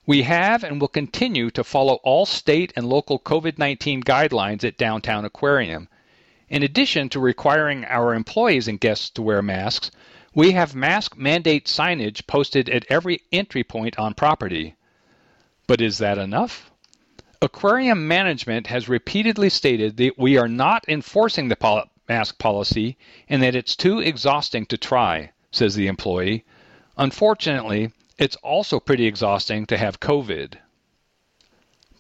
[0.06, 4.78] We have and will continue to follow all state and local COVID 19 guidelines at
[4.78, 5.88] Downtown Aquarium.
[6.50, 9.92] In addition to requiring our employees and guests to wear masks,
[10.36, 14.76] we have mask mandate signage posted at every entry point on property.
[15.68, 16.70] But is that enough?
[17.42, 22.98] Aquarium management has repeatedly stated that we are not enforcing the pol- mask policy
[23.30, 26.44] and that it's too exhausting to try, says the employee.
[26.98, 30.56] Unfortunately, it's also pretty exhausting to have COVID.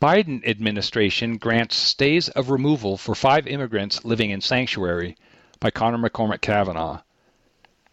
[0.01, 5.15] Biden administration grants stays of removal for five immigrants living in sanctuary
[5.59, 6.99] by Conor McCormick Cavanagh.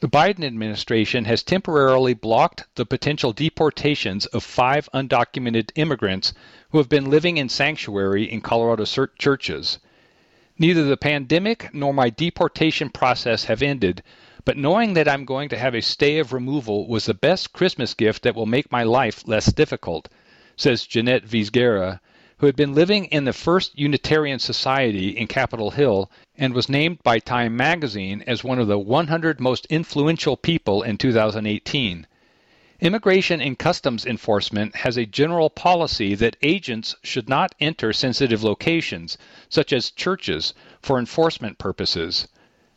[0.00, 6.32] The Biden administration has temporarily blocked the potential deportations of five undocumented immigrants
[6.70, 8.86] who have been living in sanctuary in Colorado
[9.18, 9.78] churches.
[10.58, 14.02] Neither the pandemic nor my deportation process have ended,
[14.44, 17.92] but knowing that I'm going to have a stay of removal was the best Christmas
[17.92, 20.08] gift that will make my life less difficult,
[20.56, 22.00] says Jeanette Vizguerra,
[22.38, 27.02] who had been living in the First Unitarian Society in Capitol Hill and was named
[27.02, 32.06] by Time magazine as one of the 100 most influential people in 2018.
[32.80, 39.18] Immigration and Customs Enforcement has a general policy that agents should not enter sensitive locations,
[39.50, 42.26] such as churches, for enforcement purposes.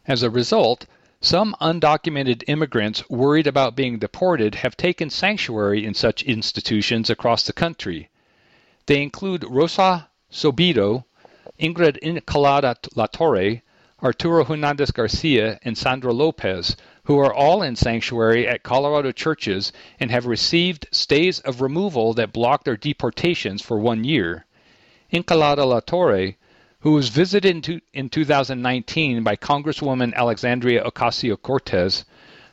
[0.05, 0.85] As a result,
[1.23, 7.53] some undocumented immigrants worried about being deported have taken sanctuary in such institutions across the
[7.53, 8.09] country.
[8.87, 11.05] They include Rosa Sabido,
[11.57, 13.61] Ingrid Incalada La Torre,
[14.03, 20.11] Arturo Hernandez Garcia, and Sandra Lopez, who are all in sanctuary at Colorado churches and
[20.11, 24.45] have received stays of removal that block their deportations for one year.
[25.13, 26.35] Encalada Latorre
[26.83, 32.03] who was visited in, in 2019 by Congresswoman Alexandria Ocasio Cortez,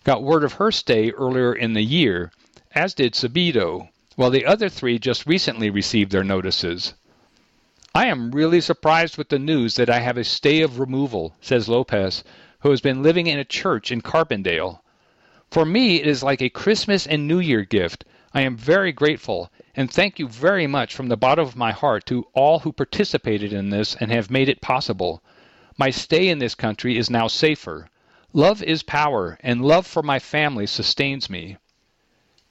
[0.04, 2.30] got word of her stay earlier in the year,
[2.72, 6.94] as did Sabido, while the other three just recently received their notices.
[7.92, 11.68] I am really surprised with the news that I have a stay of removal, says
[11.68, 12.22] Lopez,
[12.60, 14.80] who has been living in a church in Carbondale.
[15.50, 18.04] For me, it is like a Christmas and New Year gift.
[18.32, 22.06] I am very grateful, and thank you very much from the bottom of my heart
[22.06, 25.20] to all who participated in this and have made it possible.
[25.76, 27.90] My stay in this country is now safer.
[28.32, 31.56] Love is power, and love for my family sustains me.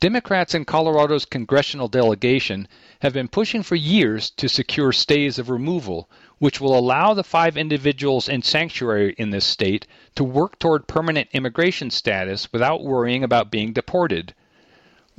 [0.02, 2.68] Democrats in Colorado's congressional delegation
[3.02, 7.56] have been pushing for years to secure stays of removal, which will allow the five
[7.56, 13.50] individuals in sanctuary in this state to work toward permanent immigration status without worrying about
[13.50, 14.34] being deported.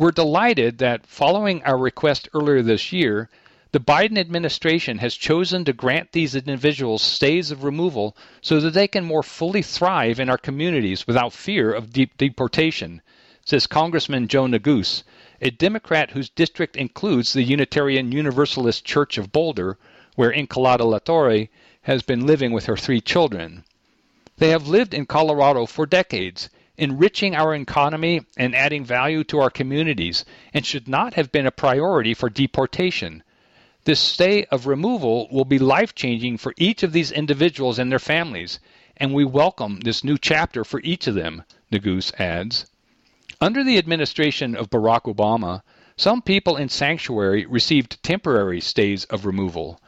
[0.01, 3.29] We're delighted that following our request earlier this year,
[3.73, 8.89] the Biden administration has chosen to grant these individuals stays of removal so that they
[8.89, 13.03] can more fully thrive in our communities without fear of deep deportation,
[13.45, 15.03] says Congressman Joe Neguse,
[15.43, 19.77] a Democrat whose district includes the Unitarian Universalist Church of Boulder,
[20.17, 21.51] where Encalada Latorre
[21.83, 23.65] has been living with her three children.
[24.39, 26.49] They have lived in Colorado for decades
[26.81, 31.51] enriching our economy and adding value to our communities, and should not have been a
[31.53, 33.23] priority for deportation.
[33.85, 37.99] This stay of removal will be life changing for each of these individuals and their
[37.99, 38.61] families,
[38.97, 42.65] and we welcome this new chapter for each of them, Neguse adds.
[43.43, 45.63] Under the administration of Barack Obama,
[45.99, 49.79] some people in sanctuary received temporary stays of removal.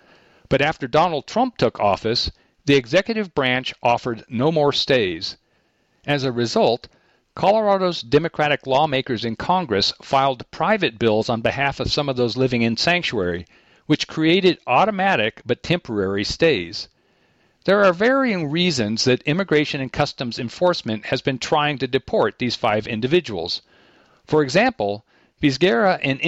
[0.51, 2.31] But after Donald Trump took office,
[2.67, 5.39] the executive branch offered no more stays.
[6.05, 6.89] As a result,
[7.37, 12.63] Colorado's Democratic lawmakers in Congress filed private bills on behalf of some of those living
[12.63, 13.47] in sanctuary,
[13.87, 16.89] which created automatic but temporary stays.
[17.67, 22.57] There are varying reasons that Immigration and Customs Enforcement has been trying to deport these
[22.57, 23.63] five individuals.
[24.27, 25.07] For example,
[25.41, 26.21] Vizguerra and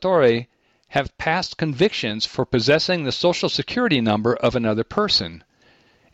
[0.00, 0.46] Torre
[0.88, 5.44] have passed convictions for possessing the Social Security number of another person.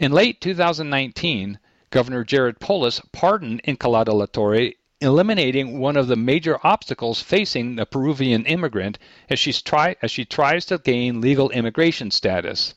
[0.00, 7.22] In late 2019, Governor Jared Polis pardoned Encalada Latorre eliminating one of the major obstacles
[7.22, 8.98] facing the Peruvian immigrant
[9.30, 12.74] as, try, as she tries to gain legal immigration status.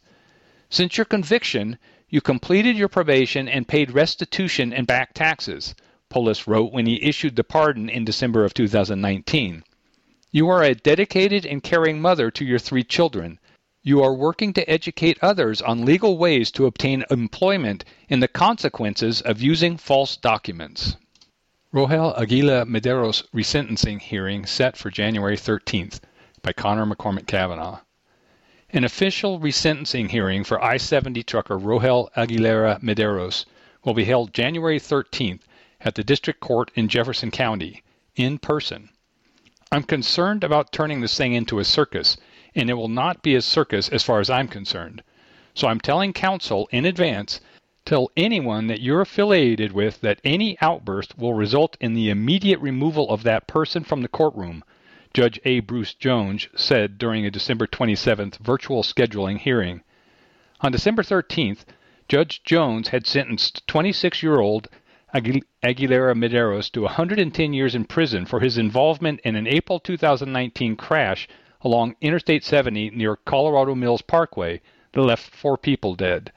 [0.70, 1.78] Since your conviction,
[2.10, 5.76] you completed your probation and paid restitution and back taxes,
[6.08, 9.64] Polis wrote when he issued the pardon in December of 2019.
[10.32, 13.40] You are a dedicated and caring mother to your three children.
[13.84, 19.22] You are working to educate others on legal ways to obtain employment and the consequences
[19.22, 20.98] of using false documents.
[21.74, 26.00] Rogel Aguilera Mederos resentencing hearing set for January 13th
[26.44, 27.80] by Conor McCormick Cavanagh.
[28.70, 33.46] An official resentencing hearing for I 70 trucker Rogel Aguilera Mederos
[33.84, 35.42] will be held January 13th
[35.80, 37.82] at the District Court in Jefferson County,
[38.16, 38.90] in person.
[39.72, 42.18] I'm concerned about turning this thing into a circus,
[42.56, 45.04] and it will not be a circus as far as I'm concerned.
[45.54, 47.42] So I'm telling counsel in advance
[47.86, 53.10] tell anyone that you're affiliated with that any outburst will result in the immediate removal
[53.10, 54.64] of that person from the courtroom,
[55.14, 55.60] Judge A.
[55.60, 59.82] Bruce Jones said during a December 27th virtual scheduling hearing.
[60.62, 61.66] On December 13th,
[62.08, 64.68] Judge Jones had sentenced 26 year old
[65.14, 71.28] Aguilera Mederos to 110 years in prison for his involvement in an April 2019 crash
[71.64, 76.32] along Interstate 70 near Colorado Mills Parkway that left four people dead.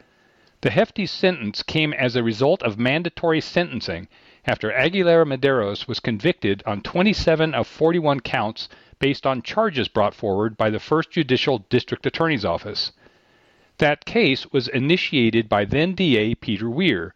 [0.60, 4.08] The hefty sentence came as a result of mandatory sentencing
[4.46, 8.68] after Aguilera Mederos was convicted on 27 of 41 counts
[8.98, 12.92] based on charges brought forward by the First Judicial District Attorney's Office.
[13.78, 17.14] That case was initiated by then DA Peter Weir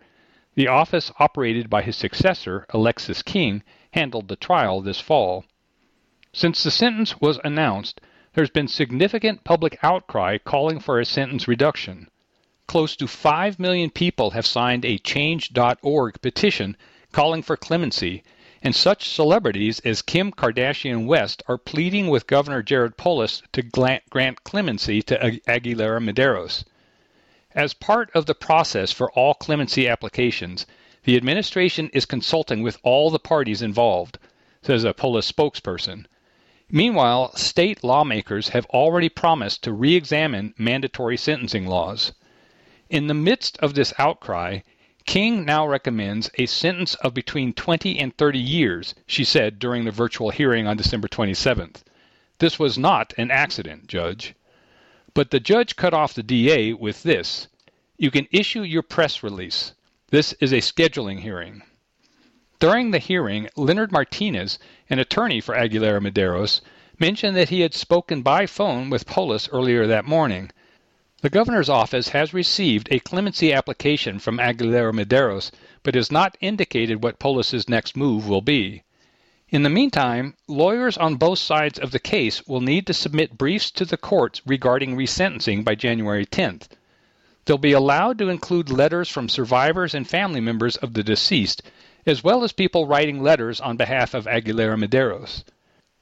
[0.59, 5.45] the office operated by his successor, Alexis King, handled the trial this fall.
[6.35, 8.01] Since the sentence was announced,
[8.35, 12.09] there's been significant public outcry calling for a sentence reduction.
[12.69, 16.77] Close to 5 million people have signed a Change.org petition
[17.11, 18.23] calling for clemency,
[18.63, 24.45] and such celebrities as Kim Kardashian West are pleading with Governor Jared Polis to grant
[24.45, 26.65] clemency to Aguilera Mederos.
[27.53, 30.67] As part of the process for all clemency applications,
[31.05, 34.19] the administration is consulting with all the parties involved,
[34.63, 36.07] says a Polis spokesperson.
[36.71, 42.13] Meanwhile, state lawmakers have already promised to re examine mandatory sentencing laws.
[42.91, 44.61] In the midst of this outcry,
[45.07, 49.91] King now recommends a sentence of between 20 and 30 years, she said during the
[49.91, 51.83] virtual hearing on December 27th.
[52.39, 54.35] This was not an accident, Judge.
[55.15, 57.49] But the judge cut off the DA with this
[57.97, 59.73] You can issue your press release.
[60.11, 61.63] This is a scheduling hearing.
[62.61, 64.59] During the hearing, Leonard Martinez,
[64.91, 66.61] an attorney for Aguilera Mederos,
[66.99, 70.51] mentioned that he had spoken by phone with Polis earlier that morning.
[71.21, 75.53] The governor's office has received a clemency application from Aguilera Mederos,
[75.85, 78.83] but has not indicated what Polis's next move will be.
[79.51, 83.71] In the meantime, lawyers on both sides of the case will need to submit briefs
[83.71, 86.67] to the courts regarding resentencing by January 10th.
[87.45, 91.63] They'll be allowed to include letters from survivors and family members of the deceased,
[92.09, 95.45] as well as people writing letters on behalf of Aguilera Mederos.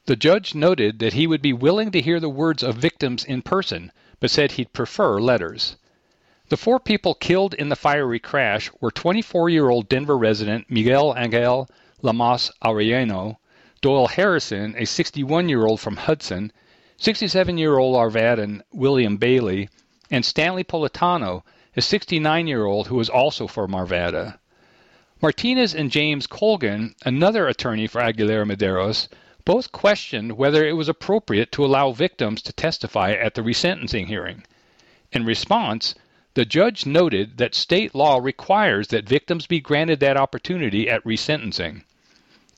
[0.04, 3.42] The judge noted that he would be willing to hear the words of victims in
[3.42, 3.90] person,
[4.20, 5.74] but said he'd prefer letters.
[6.48, 11.12] The four people killed in the fiery crash were 24 year old Denver resident Miguel
[11.18, 11.68] Angel
[12.02, 13.38] Lamas Arellano,
[13.80, 16.52] Doyle Harrison, a 61 year old from Hudson,
[16.98, 19.68] 67 year old Arvadan William Bailey,
[20.08, 21.42] and Stanley Politano,
[21.76, 24.38] a 69 year old who was also from Arvada.
[25.22, 29.08] Martinez and James Colgan, another attorney for Aguilera Mederos,
[29.46, 34.44] both questioned whether it was appropriate to allow victims to testify at the resentencing hearing.
[35.12, 35.94] In response,
[36.34, 41.82] the judge noted that state law requires that victims be granted that opportunity at resentencing.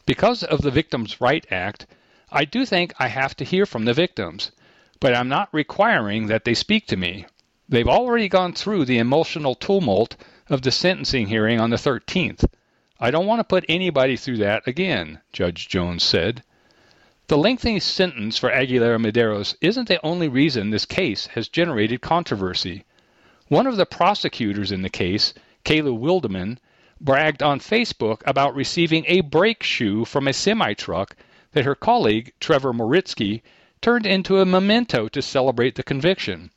[0.04, 1.86] Because of the Victims' Right Act,
[2.32, 4.50] I do think I have to hear from the victims,
[4.98, 7.26] but I'm not requiring that they speak to me.
[7.68, 10.16] They've already gone through the emotional tumult
[10.50, 12.44] of the sentencing hearing on the 13th.
[13.00, 16.42] I don't want to put anybody through that again, Judge Jones said.
[17.28, 22.84] The lengthy sentence for Aguilera Mederos isn't the only reason this case has generated controversy.
[23.48, 25.34] One of the prosecutors in the case,
[25.64, 26.58] Kayla Wildeman,
[27.00, 31.14] bragged on Facebook about receiving a brake shoe from a semi truck
[31.52, 33.42] that her colleague, Trevor Moritsky,
[33.80, 36.50] turned into a memento to celebrate the conviction.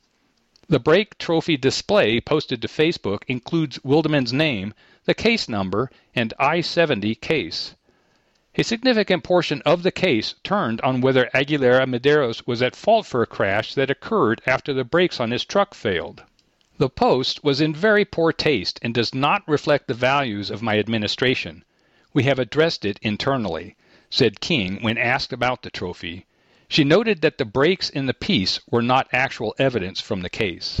[0.72, 4.72] The brake trophy display posted to Facebook includes Wildeman's name,
[5.04, 7.74] the case number, and I 70 case.
[8.54, 13.20] A significant portion of the case turned on whether Aguilera Mederos was at fault for
[13.20, 16.22] a crash that occurred after the brakes on his truck failed.
[16.78, 20.78] The post was in very poor taste and does not reflect the values of my
[20.78, 21.64] administration.
[22.14, 23.76] We have addressed it internally,
[24.08, 26.24] said King when asked about the trophy.
[26.72, 30.80] She noted that the breaks in the piece were not actual evidence from the case.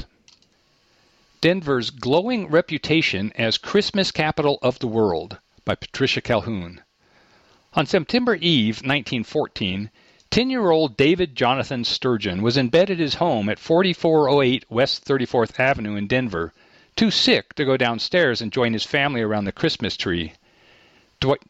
[1.42, 5.36] Denver's Glowing Reputation as Christmas Capital of the World
[5.66, 6.80] by Patricia Calhoun.
[7.74, 9.90] On September Eve, 1914,
[10.30, 15.04] 10 year old David Jonathan Sturgeon was in bed at his home at 4408 West
[15.04, 16.54] 34th Avenue in Denver,
[16.96, 20.32] too sick to go downstairs and join his family around the Christmas tree.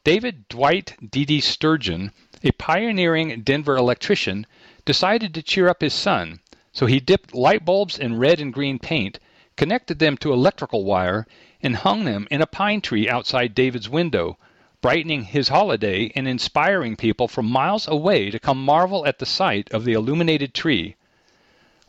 [0.03, 1.41] David Dwight D.D.
[1.43, 2.11] Sturgeon,
[2.45, 4.45] a pioneering Denver electrician,
[4.85, 6.41] decided to cheer up his son,
[6.73, 9.21] so he dipped light bulbs in red and green paint,
[9.57, 11.25] connected them to electrical wire,
[11.63, 14.37] and hung them in a pine tree outside David's window,
[14.81, 19.71] brightening his holiday and inspiring people from miles away to come marvel at the sight
[19.71, 20.97] of the illuminated tree.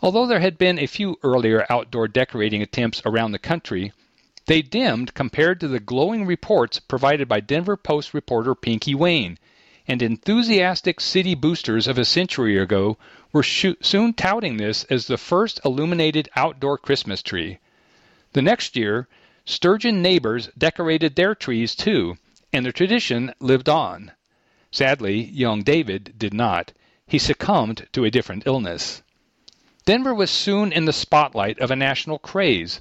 [0.02, 3.92] Although there had been a few earlier outdoor decorating attempts around the country,
[4.46, 9.40] they dimmed compared to the glowing reports provided by Denver Post reporter Pinky Wayne,
[9.88, 12.98] and enthusiastic city boosters of a century ago
[13.32, 17.60] were soon touting this as the first illuminated outdoor Christmas tree.
[18.34, 19.08] The next year,
[19.46, 22.18] Sturgeon neighbors decorated their trees too,
[22.54, 24.12] and the tradition lived on.
[24.72, 26.72] Sadly, young David did not.
[27.06, 29.04] He succumbed to a different illness.
[29.86, 32.80] Denver was soon in the spotlight of a national craze.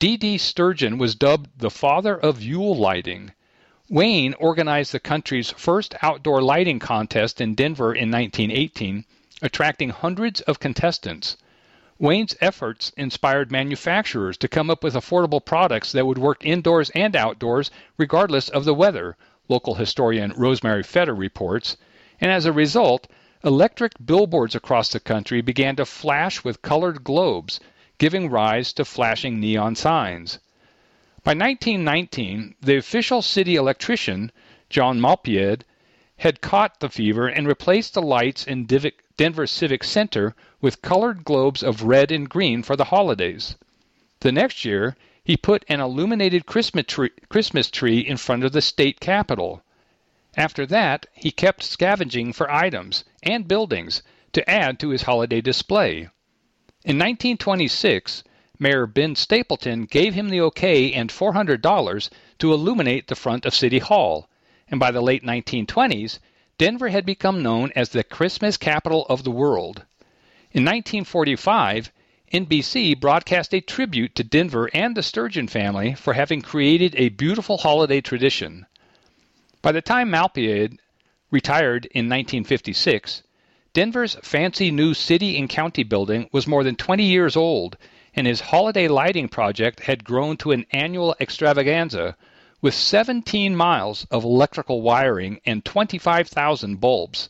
[0.00, 0.16] D.
[0.16, 0.36] D.
[0.38, 3.32] Sturgeon was dubbed the father of Yule lighting.
[3.92, 9.04] Wayne organized the country's first outdoor lighting contest in Denver in 1918,
[9.42, 11.36] attracting hundreds of contestants.
[11.98, 17.14] Wayne's efforts inspired manufacturers to come up with affordable products that would work indoors and
[17.14, 19.14] outdoors regardless of the weather,
[19.46, 21.76] local historian Rosemary Fetter reports,
[22.18, 23.06] and as a result,
[23.44, 27.60] electric billboards across the country began to flash with colored globes,
[27.98, 30.38] giving rise to flashing neon signs.
[31.24, 34.32] By 1919, the official city electrician,
[34.68, 35.64] John Malpied,
[36.16, 41.62] had caught the fever and replaced the lights in Denver Civic Center with colored globes
[41.62, 43.54] of red and green for the holidays.
[44.18, 48.60] The next year, he put an illuminated Christmas tree, Christmas tree in front of the
[48.60, 49.62] state capitol.
[50.36, 54.02] After that, he kept scavenging for items and buildings
[54.32, 56.08] to add to his holiday display.
[56.84, 58.24] In 1926,
[58.62, 63.80] Mayor Ben Stapleton gave him the okay and $400 to illuminate the front of City
[63.80, 64.28] Hall,
[64.68, 66.20] and by the late 1920s,
[66.58, 69.82] Denver had become known as the Christmas capital of the world.
[70.52, 71.90] In 1945,
[72.32, 77.58] NBC broadcast a tribute to Denver and the Sturgeon family for having created a beautiful
[77.58, 78.66] holiday tradition.
[79.60, 80.78] By the time Malpied
[81.32, 83.24] retired in 1956,
[83.72, 87.76] Denver's fancy new city and county building was more than 20 years old,
[88.14, 92.16] and his holiday lighting project had grown to an annual extravaganza
[92.60, 97.28] with 17 miles of electrical wiring and 25,000 bulbs.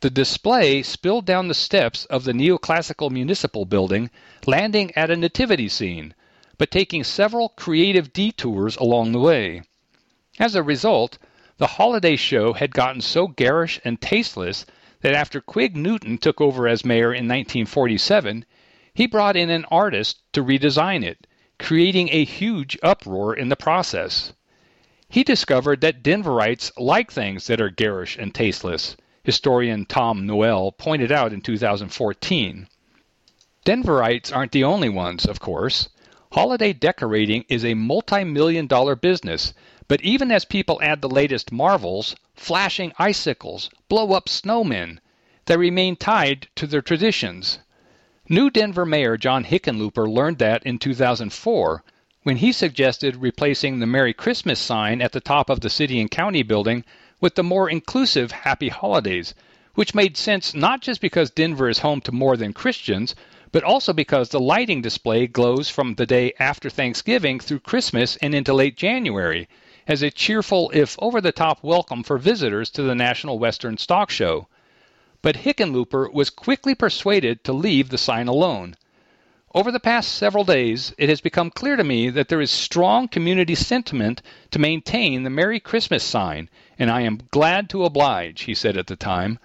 [0.00, 4.10] The display spilled down the steps of the neoclassical municipal building,
[4.46, 6.14] landing at a nativity scene,
[6.56, 9.62] but taking several creative detours along the way.
[10.38, 11.18] As a result,
[11.56, 14.64] the holiday show had gotten so garish and tasteless
[15.00, 18.44] that after Quig Newton took over as mayor in 1947,
[18.98, 21.24] he brought in an artist to redesign it,
[21.56, 24.32] creating a huge uproar in the process.
[25.08, 31.12] He discovered that Denverites like things that are garish and tasteless historian Tom Noel pointed
[31.12, 32.66] out in 2014.
[33.64, 35.88] Denverites aren't the only ones, of course.
[36.32, 39.54] Holiday decorating is a multi million dollar business,
[39.86, 44.98] but even as people add the latest marvels, flashing icicles, blow up snowmen,
[45.46, 47.60] they remain tied to their traditions.
[48.30, 51.82] New Denver Mayor John Hickenlooper learned that in 2004
[52.24, 56.10] when he suggested replacing the Merry Christmas sign at the top of the city and
[56.10, 56.84] county building
[57.22, 59.32] with the more inclusive Happy Holidays,
[59.76, 63.14] which made sense not just because Denver is home to more than Christians,
[63.50, 68.34] but also because the lighting display glows from the day after Thanksgiving through Christmas and
[68.34, 69.48] into late January
[69.86, 74.10] as a cheerful, if over the top welcome for visitors to the National Western Stock
[74.10, 74.48] Show.
[75.20, 78.76] But Hickenlooper was quickly persuaded to leave the sign alone.
[79.52, 83.08] Over the past several days, it has become clear to me that there is strong
[83.08, 86.48] community sentiment to maintain the Merry Christmas sign,
[86.78, 89.40] and I am glad to oblige, he said at the time.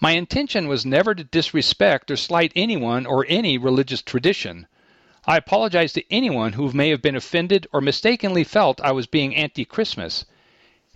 [0.00, 4.66] My intention was never to disrespect or slight anyone or any religious tradition.
[5.24, 9.36] I apologize to anyone who may have been offended or mistakenly felt I was being
[9.36, 10.24] anti Christmas.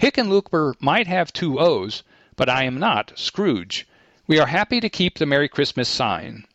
[0.00, 2.02] Hickenlooper might have two O's,
[2.34, 3.86] but I am not Scrooge.
[4.28, 6.46] We are happy to keep the Merry Christmas sign.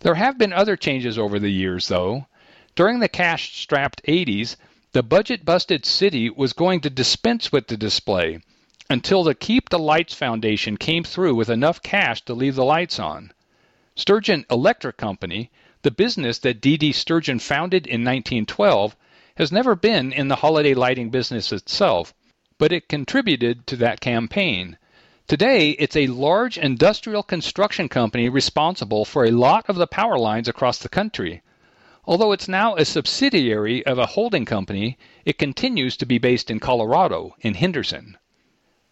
[0.00, 2.28] There have been other changes over the years, though.
[2.74, 4.56] During the cash strapped 80s,
[4.92, 8.40] the budget busted city was going to dispense with the display
[8.88, 12.98] until the Keep the Lights Foundation came through with enough cash to leave the lights
[12.98, 13.34] on.
[13.94, 15.50] Sturgeon Electric Company,
[15.82, 16.92] the business that D.D.
[16.92, 18.96] Sturgeon founded in 1912,
[19.36, 22.14] has never been in the holiday lighting business itself,
[22.56, 24.78] but it contributed to that campaign.
[25.26, 30.48] Today, it's a large industrial construction company responsible for a lot of the power lines
[30.48, 31.40] across the country.
[32.04, 36.60] Although it's now a subsidiary of a holding company, it continues to be based in
[36.60, 38.18] Colorado, in Henderson.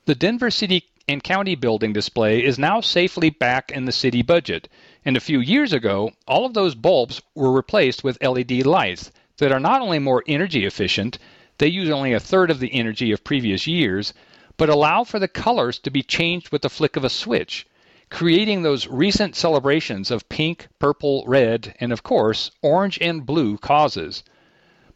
[0.07, 4.71] The Denver City and County building display is now safely back in the city budget,
[5.05, 9.53] and a few years ago, all of those bulbs were replaced with LED lights that
[9.53, 11.19] are not only more energy efficient,
[11.59, 14.15] they use only a third of the energy of previous years,
[14.63, 17.67] but allow for the colors to be changed with the flick of a switch,
[18.11, 24.23] creating those recent celebrations of pink, purple, red, and of course, orange and blue causes.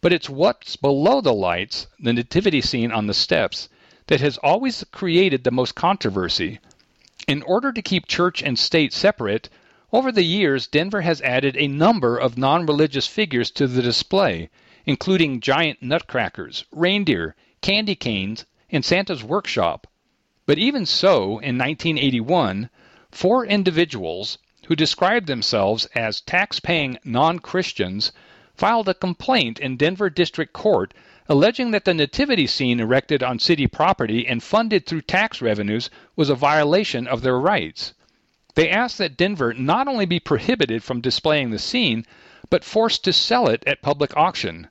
[0.00, 3.68] But it's what's below the lights, the nativity scene on the steps,
[4.06, 6.60] that has always created the most controversy.
[7.26, 9.48] In order to keep church and state separate,
[9.92, 14.48] over the years Denver has added a number of non religious figures to the display,
[14.84, 18.44] including giant nutcrackers, reindeer, candy canes,
[18.76, 19.86] and Santa's workshop.
[20.44, 22.68] But even so, in 1981,
[23.10, 28.12] four individuals who described themselves as tax paying non Christians
[28.54, 30.92] filed a complaint in Denver District Court
[31.26, 36.28] alleging that the nativity scene erected on city property and funded through tax revenues was
[36.28, 37.94] a violation of their rights.
[38.56, 42.04] They asked that Denver not only be prohibited from displaying the scene,
[42.50, 44.68] but forced to sell it at public auction.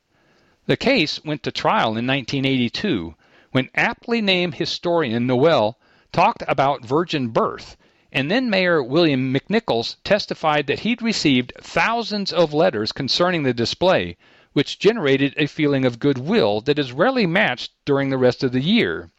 [0.67, 3.15] The case went to trial in 1982
[3.55, 5.79] when aptly named historian Noel
[6.11, 7.77] talked about virgin birth
[8.11, 14.17] and then Mayor William McNichols testified that he'd received thousands of letters concerning the display,
[14.51, 18.59] which generated a feeling of goodwill that is rarely matched during the rest of the
[18.59, 19.09] year.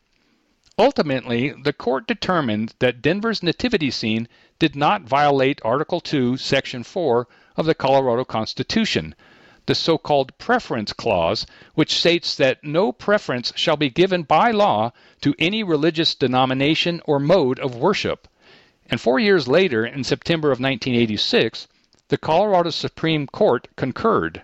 [0.79, 4.29] Ultimately, the court determined that Denver's nativity scene
[4.59, 7.27] did not violate Article 2, Section 4
[7.57, 9.15] of the Colorado Constitution,
[9.67, 14.93] the so called Preference Clause, which states that no preference shall be given by law
[15.21, 18.29] to any religious denomination or mode of worship.
[18.89, 21.67] And four years later, in September of 1986,
[22.09, 24.43] the Colorado Supreme Court concurred.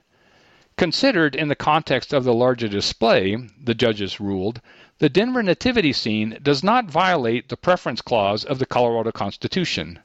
[0.76, 4.60] Considered in the context of the larger display, the judges ruled,
[4.98, 10.00] the Denver nativity scene does not violate the preference clause of the Colorado Constitution.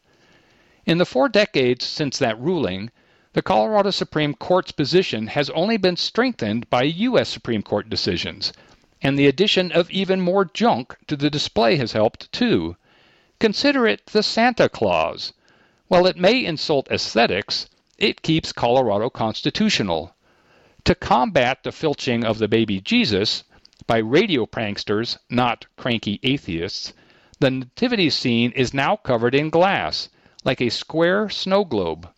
[0.85, 2.91] In the four decades since that ruling,
[3.37, 7.29] the Colorado Supreme Court's position has only been strengthened by U.S.
[7.29, 8.51] Supreme Court decisions,
[8.99, 12.75] and the addition of even more junk to the display has helped too.
[13.39, 15.33] Consider it the Santa Claus.
[15.87, 17.69] While it may insult aesthetics,
[17.99, 20.15] it keeps Colorado constitutional.
[20.85, 23.43] To combat the filching of the baby Jesus
[23.85, 26.91] by radio pranksters, not cranky atheists,
[27.39, 30.09] the nativity scene is now covered in glass,
[30.43, 32.09] like a square snow globe.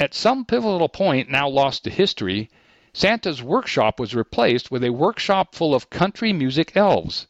[0.00, 2.50] At some pivotal point now lost to history,
[2.92, 7.26] Santa's workshop was replaced with a workshop full of country music elves.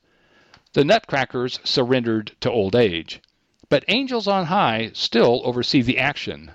[0.75, 3.23] The Nutcrackers surrendered to old age.
[3.71, 6.51] But angels on high still oversee the action.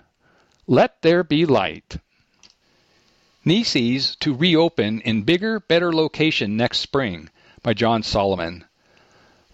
[0.68, 1.97] Let there be light.
[3.43, 7.32] Nissi's to reopen in bigger, better location next spring
[7.64, 8.66] by John Solomon.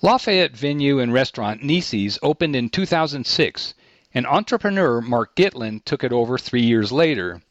[0.02, 3.74] Lafayette venue and restaurant Nissi's opened in 2006,
[4.20, 7.42] and entrepreneur Mark Gitlin took it over three years later.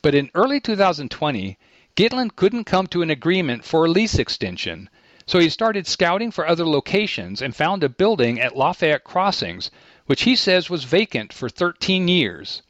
[0.00, 1.58] But in early 2020,
[1.94, 4.88] Gitlin couldn't come to an agreement for a lease extension,
[5.26, 9.70] so he started scouting for other locations and found a building at Lafayette Crossings,
[10.06, 12.62] which he says was vacant for 13 years.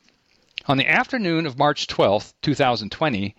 [0.67, 3.37] On the afternoon of March 12, 2020,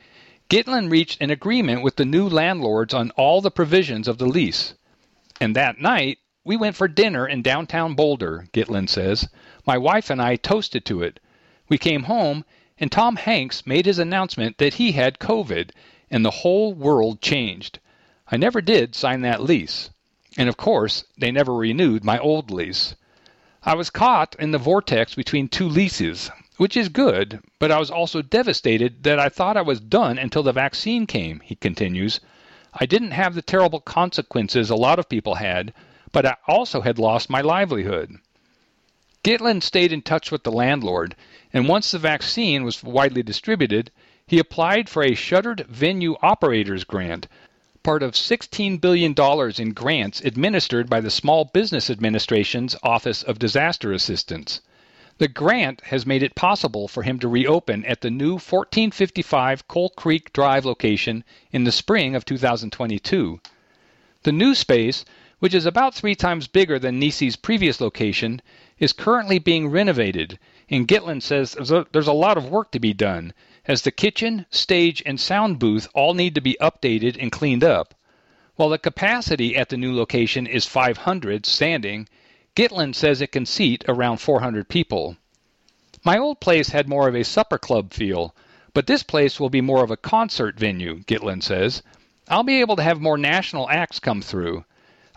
[0.50, 4.74] Gitlin reached an agreement with the new landlords on all the provisions of the lease.
[5.42, 9.28] And that night, we went for dinner in downtown Boulder, Gitlin says.
[9.66, 11.20] My wife and I toasted to it.
[11.68, 12.46] We came home,
[12.80, 15.72] and Tom Hanks made his announcement that he had COVID,
[16.10, 17.80] and the whole world changed.
[18.32, 19.90] I never did sign that lease.
[20.38, 22.96] And of course, they never renewed my old lease.
[23.64, 27.92] I was caught in the vortex between two leases, which is good, but I was
[27.92, 32.22] also devastated that I thought I was done until the vaccine came, he continues.
[32.74, 35.74] I didn't have the terrible consequences a lot of people had,
[36.12, 38.18] but I also had lost my livelihood.
[39.24, 41.16] Gitlin stayed in touch with the landlord,
[41.52, 43.92] and once the vaccine was widely distributed,
[44.26, 47.28] he applied for a shuttered venue operators grant,
[47.84, 49.16] part of $16 billion
[49.58, 54.62] in grants administered by the Small Business Administration's Office of Disaster Assistance.
[55.20, 59.90] The grant has made it possible for him to reopen at the new 1455 Coal
[59.90, 63.40] Creek Drive location in the spring of 2022.
[64.24, 65.06] The new space,
[65.40, 68.42] which is about three times bigger than Nissi's previous location,
[68.80, 71.56] is currently being renovated, and Gitlin says
[71.92, 73.34] there's a lot of work to be done,
[73.66, 77.94] as the kitchen, stage, and sound booth all need to be updated and cleaned up.
[78.56, 82.08] While the capacity at the new location is 500 standing,
[82.56, 85.18] Gitlin says it can seat around 400 people.
[86.04, 88.34] My old place had more of a supper club feel,
[88.74, 91.84] but this place will be more of a concert venue, Gitlin says.
[92.28, 94.66] I'll be able to have more national acts come through.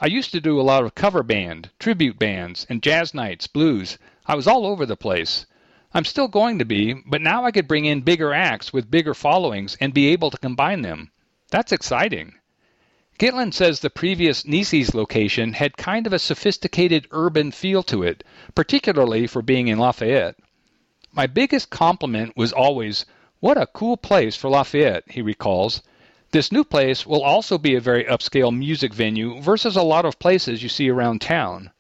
[0.03, 3.99] I used to do a lot of cover band, tribute bands, and jazz nights, blues.
[4.25, 5.45] I was all over the place.
[5.93, 9.13] I'm still going to be, but now I could bring in bigger acts with bigger
[9.13, 11.11] followings and be able to combine them.
[11.51, 12.33] That's exciting.
[13.19, 18.25] Gitlin says the previous Nissi's location had kind of a sophisticated urban feel to it,
[18.55, 20.37] particularly for being in Lafayette.
[21.13, 23.05] My biggest compliment was always,
[23.41, 25.83] What a cool place for Lafayette, he recalls.
[26.33, 30.20] This new place will also be a very upscale music venue versus a lot of
[30.20, 31.72] places you see around town.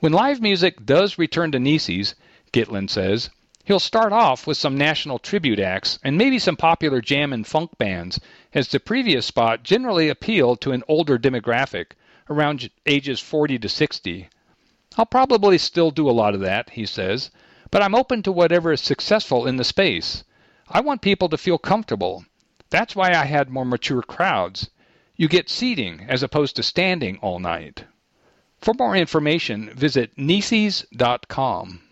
[0.00, 2.14] When live music does return to Nissi's,
[2.52, 3.30] Gitlin says,
[3.64, 7.78] He'll start off with some national tribute acts and maybe some popular jam and funk
[7.78, 8.20] bands,
[8.52, 11.92] as the previous spot generally appealed to an older demographic,
[12.28, 14.28] around ages 40 to 60.
[14.98, 17.30] I'll probably still do a lot of that, he says,
[17.70, 20.24] but I'm open to whatever is successful in the space.
[20.68, 22.26] I want people to feel comfortable.
[22.72, 24.70] That's why I had more mature crowds.
[25.14, 27.84] You get seating as opposed to standing all night.
[28.62, 31.82] For more information, visit Nisis.com.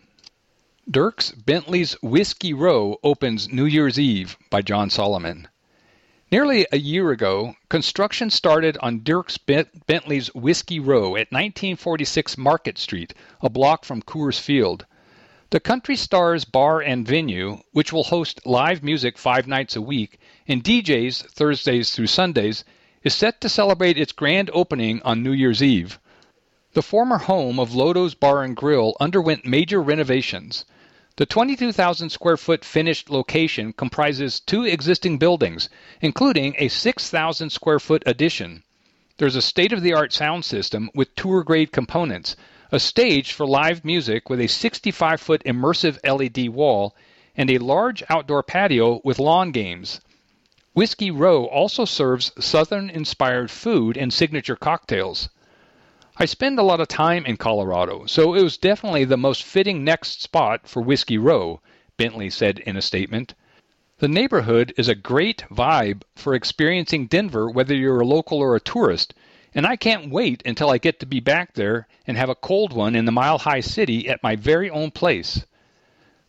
[0.89, 5.47] Dierks Bentley's Whiskey Row opens New Year's Eve by John Solomon.
[6.31, 9.37] Nearly a year ago, construction started on Dierks
[9.85, 14.87] Bentley's Whiskey Row at 1946 Market Street, a block from Coors Field.
[15.51, 20.17] The Country Stars Bar and Venue, which will host live music five nights a week
[20.47, 22.63] and DJs Thursdays through Sundays,
[23.03, 25.99] is set to celebrate its grand opening on New Year's Eve.
[26.71, 30.63] The former home of Lodo's Bar and Grill underwent major renovations.
[31.17, 35.67] The 22,000 square foot finished location comprises two existing buildings,
[35.99, 38.63] including a 6,000 square foot addition.
[39.17, 42.37] There's a state of the art sound system with tour grade components,
[42.71, 46.95] a stage for live music with a 65 foot immersive LED wall,
[47.35, 49.99] and a large outdoor patio with lawn games.
[50.73, 55.27] Whiskey Row also serves Southern inspired food and signature cocktails.
[56.15, 59.83] I spend a lot of time in Colorado, so it was definitely the most fitting
[59.83, 61.59] next spot for Whiskey Row,
[61.97, 63.33] Bentley said in a statement.
[63.97, 68.61] The neighborhood is a great vibe for experiencing Denver whether you're a local or a
[68.61, 69.13] tourist,
[69.53, 72.73] and I can't wait until I get to be back there and have a cold
[72.73, 75.45] one in the Mile High City at my very own place.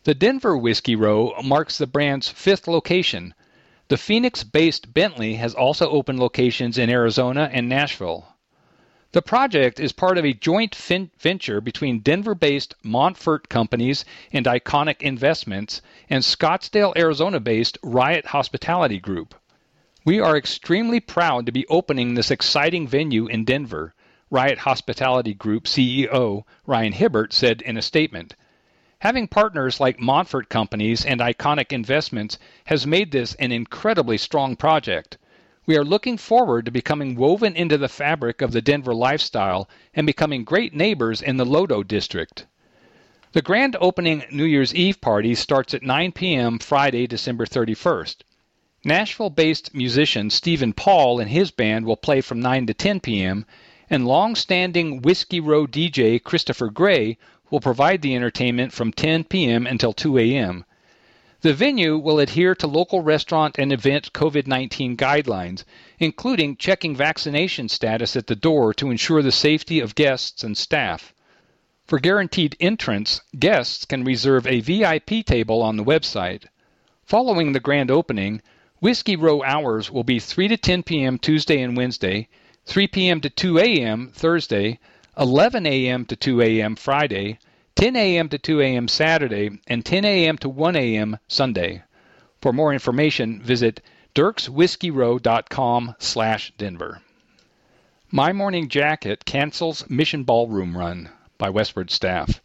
[0.03, 3.33] The Denver Whiskey Row marks the brand's fifth location.
[3.87, 8.27] The Phoenix based Bentley has also opened locations in Arizona and Nashville.
[9.13, 14.47] The project is part of a joint fin- venture between Denver based Monfort Companies and
[14.47, 19.35] Iconic Investments and Scottsdale, Arizona based Riot Hospitality Group.
[20.05, 23.93] We are extremely proud to be opening this exciting venue in Denver,
[24.29, 28.35] Riot Hospitality Group CEO Ryan Hibbert said in a statement.
[28.99, 35.17] Having partners like Monfort Companies and Iconic Investments has made this an incredibly strong project.
[35.65, 40.05] We are looking forward to becoming woven into the fabric of the Denver lifestyle and
[40.05, 42.45] becoming great neighbors in the Lodo district.
[43.31, 46.59] The grand opening New Year's Eve party starts at 9 p.m.
[46.59, 48.17] Friday, December 31st.
[48.85, 53.45] Nashville based musician Stephen Paul and his band will play from 9 to 10 p.m.,
[53.89, 57.17] and long standing Whiskey Row DJ Christopher Gray
[57.49, 59.65] will provide the entertainment from 10 p.m.
[59.65, 60.65] until 2 a.m.
[61.39, 65.63] The venue will adhere to local restaurant and event COVID 19 guidelines,
[65.97, 71.13] including checking vaccination status at the door to ensure the safety of guests and staff.
[71.85, 76.47] For guaranteed entrance, guests can reserve a VIP table on the website.
[77.05, 78.41] Following the grand opening,
[78.83, 81.17] Whiskey Row hours will be 3 to 10 p.m.
[81.17, 82.27] Tuesday and Wednesday,
[82.65, 83.21] 3 p.m.
[83.21, 84.11] to 2 a.m.
[84.13, 84.77] Thursday,
[85.17, 86.03] 11 a.m.
[86.03, 86.75] to 2 a.m.
[86.75, 87.39] Friday,
[87.75, 88.27] 10 a.m.
[88.27, 88.89] to 2 a.m.
[88.89, 90.37] Saturday, and 10 a.m.
[90.37, 91.17] to 1 a.m.
[91.29, 91.81] Sunday.
[92.41, 93.79] For more information, visit
[94.15, 97.01] dierkswhiskeyrow.com slash Denver.
[98.11, 102.41] My Morning Jacket cancels Mission Ballroom Run by Westword Staff.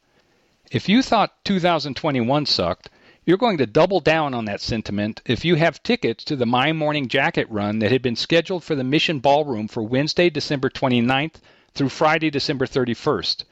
[0.71, 2.91] If you thought 2021 sucked,
[3.29, 6.73] you're going to double down on that sentiment if you have tickets to the My
[6.73, 11.35] Morning Jacket run that had been scheduled for the Mission Ballroom for Wednesday, December 29th
[11.75, 13.45] through Friday, December 31st.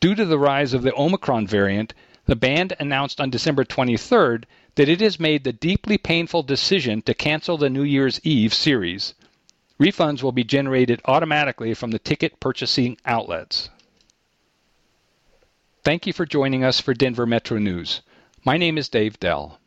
[0.00, 1.94] Due to the rise of the Omicron variant,
[2.26, 7.14] The band announced on December 23rd that it has made the deeply painful decision to
[7.14, 9.14] cancel the New Year's Eve series.
[9.78, 13.70] Refunds will be generated automatically from the ticket purchasing outlets.
[15.84, 18.00] Thank you for joining us for Denver Metro News.
[18.46, 19.58] My name is Dave Dell.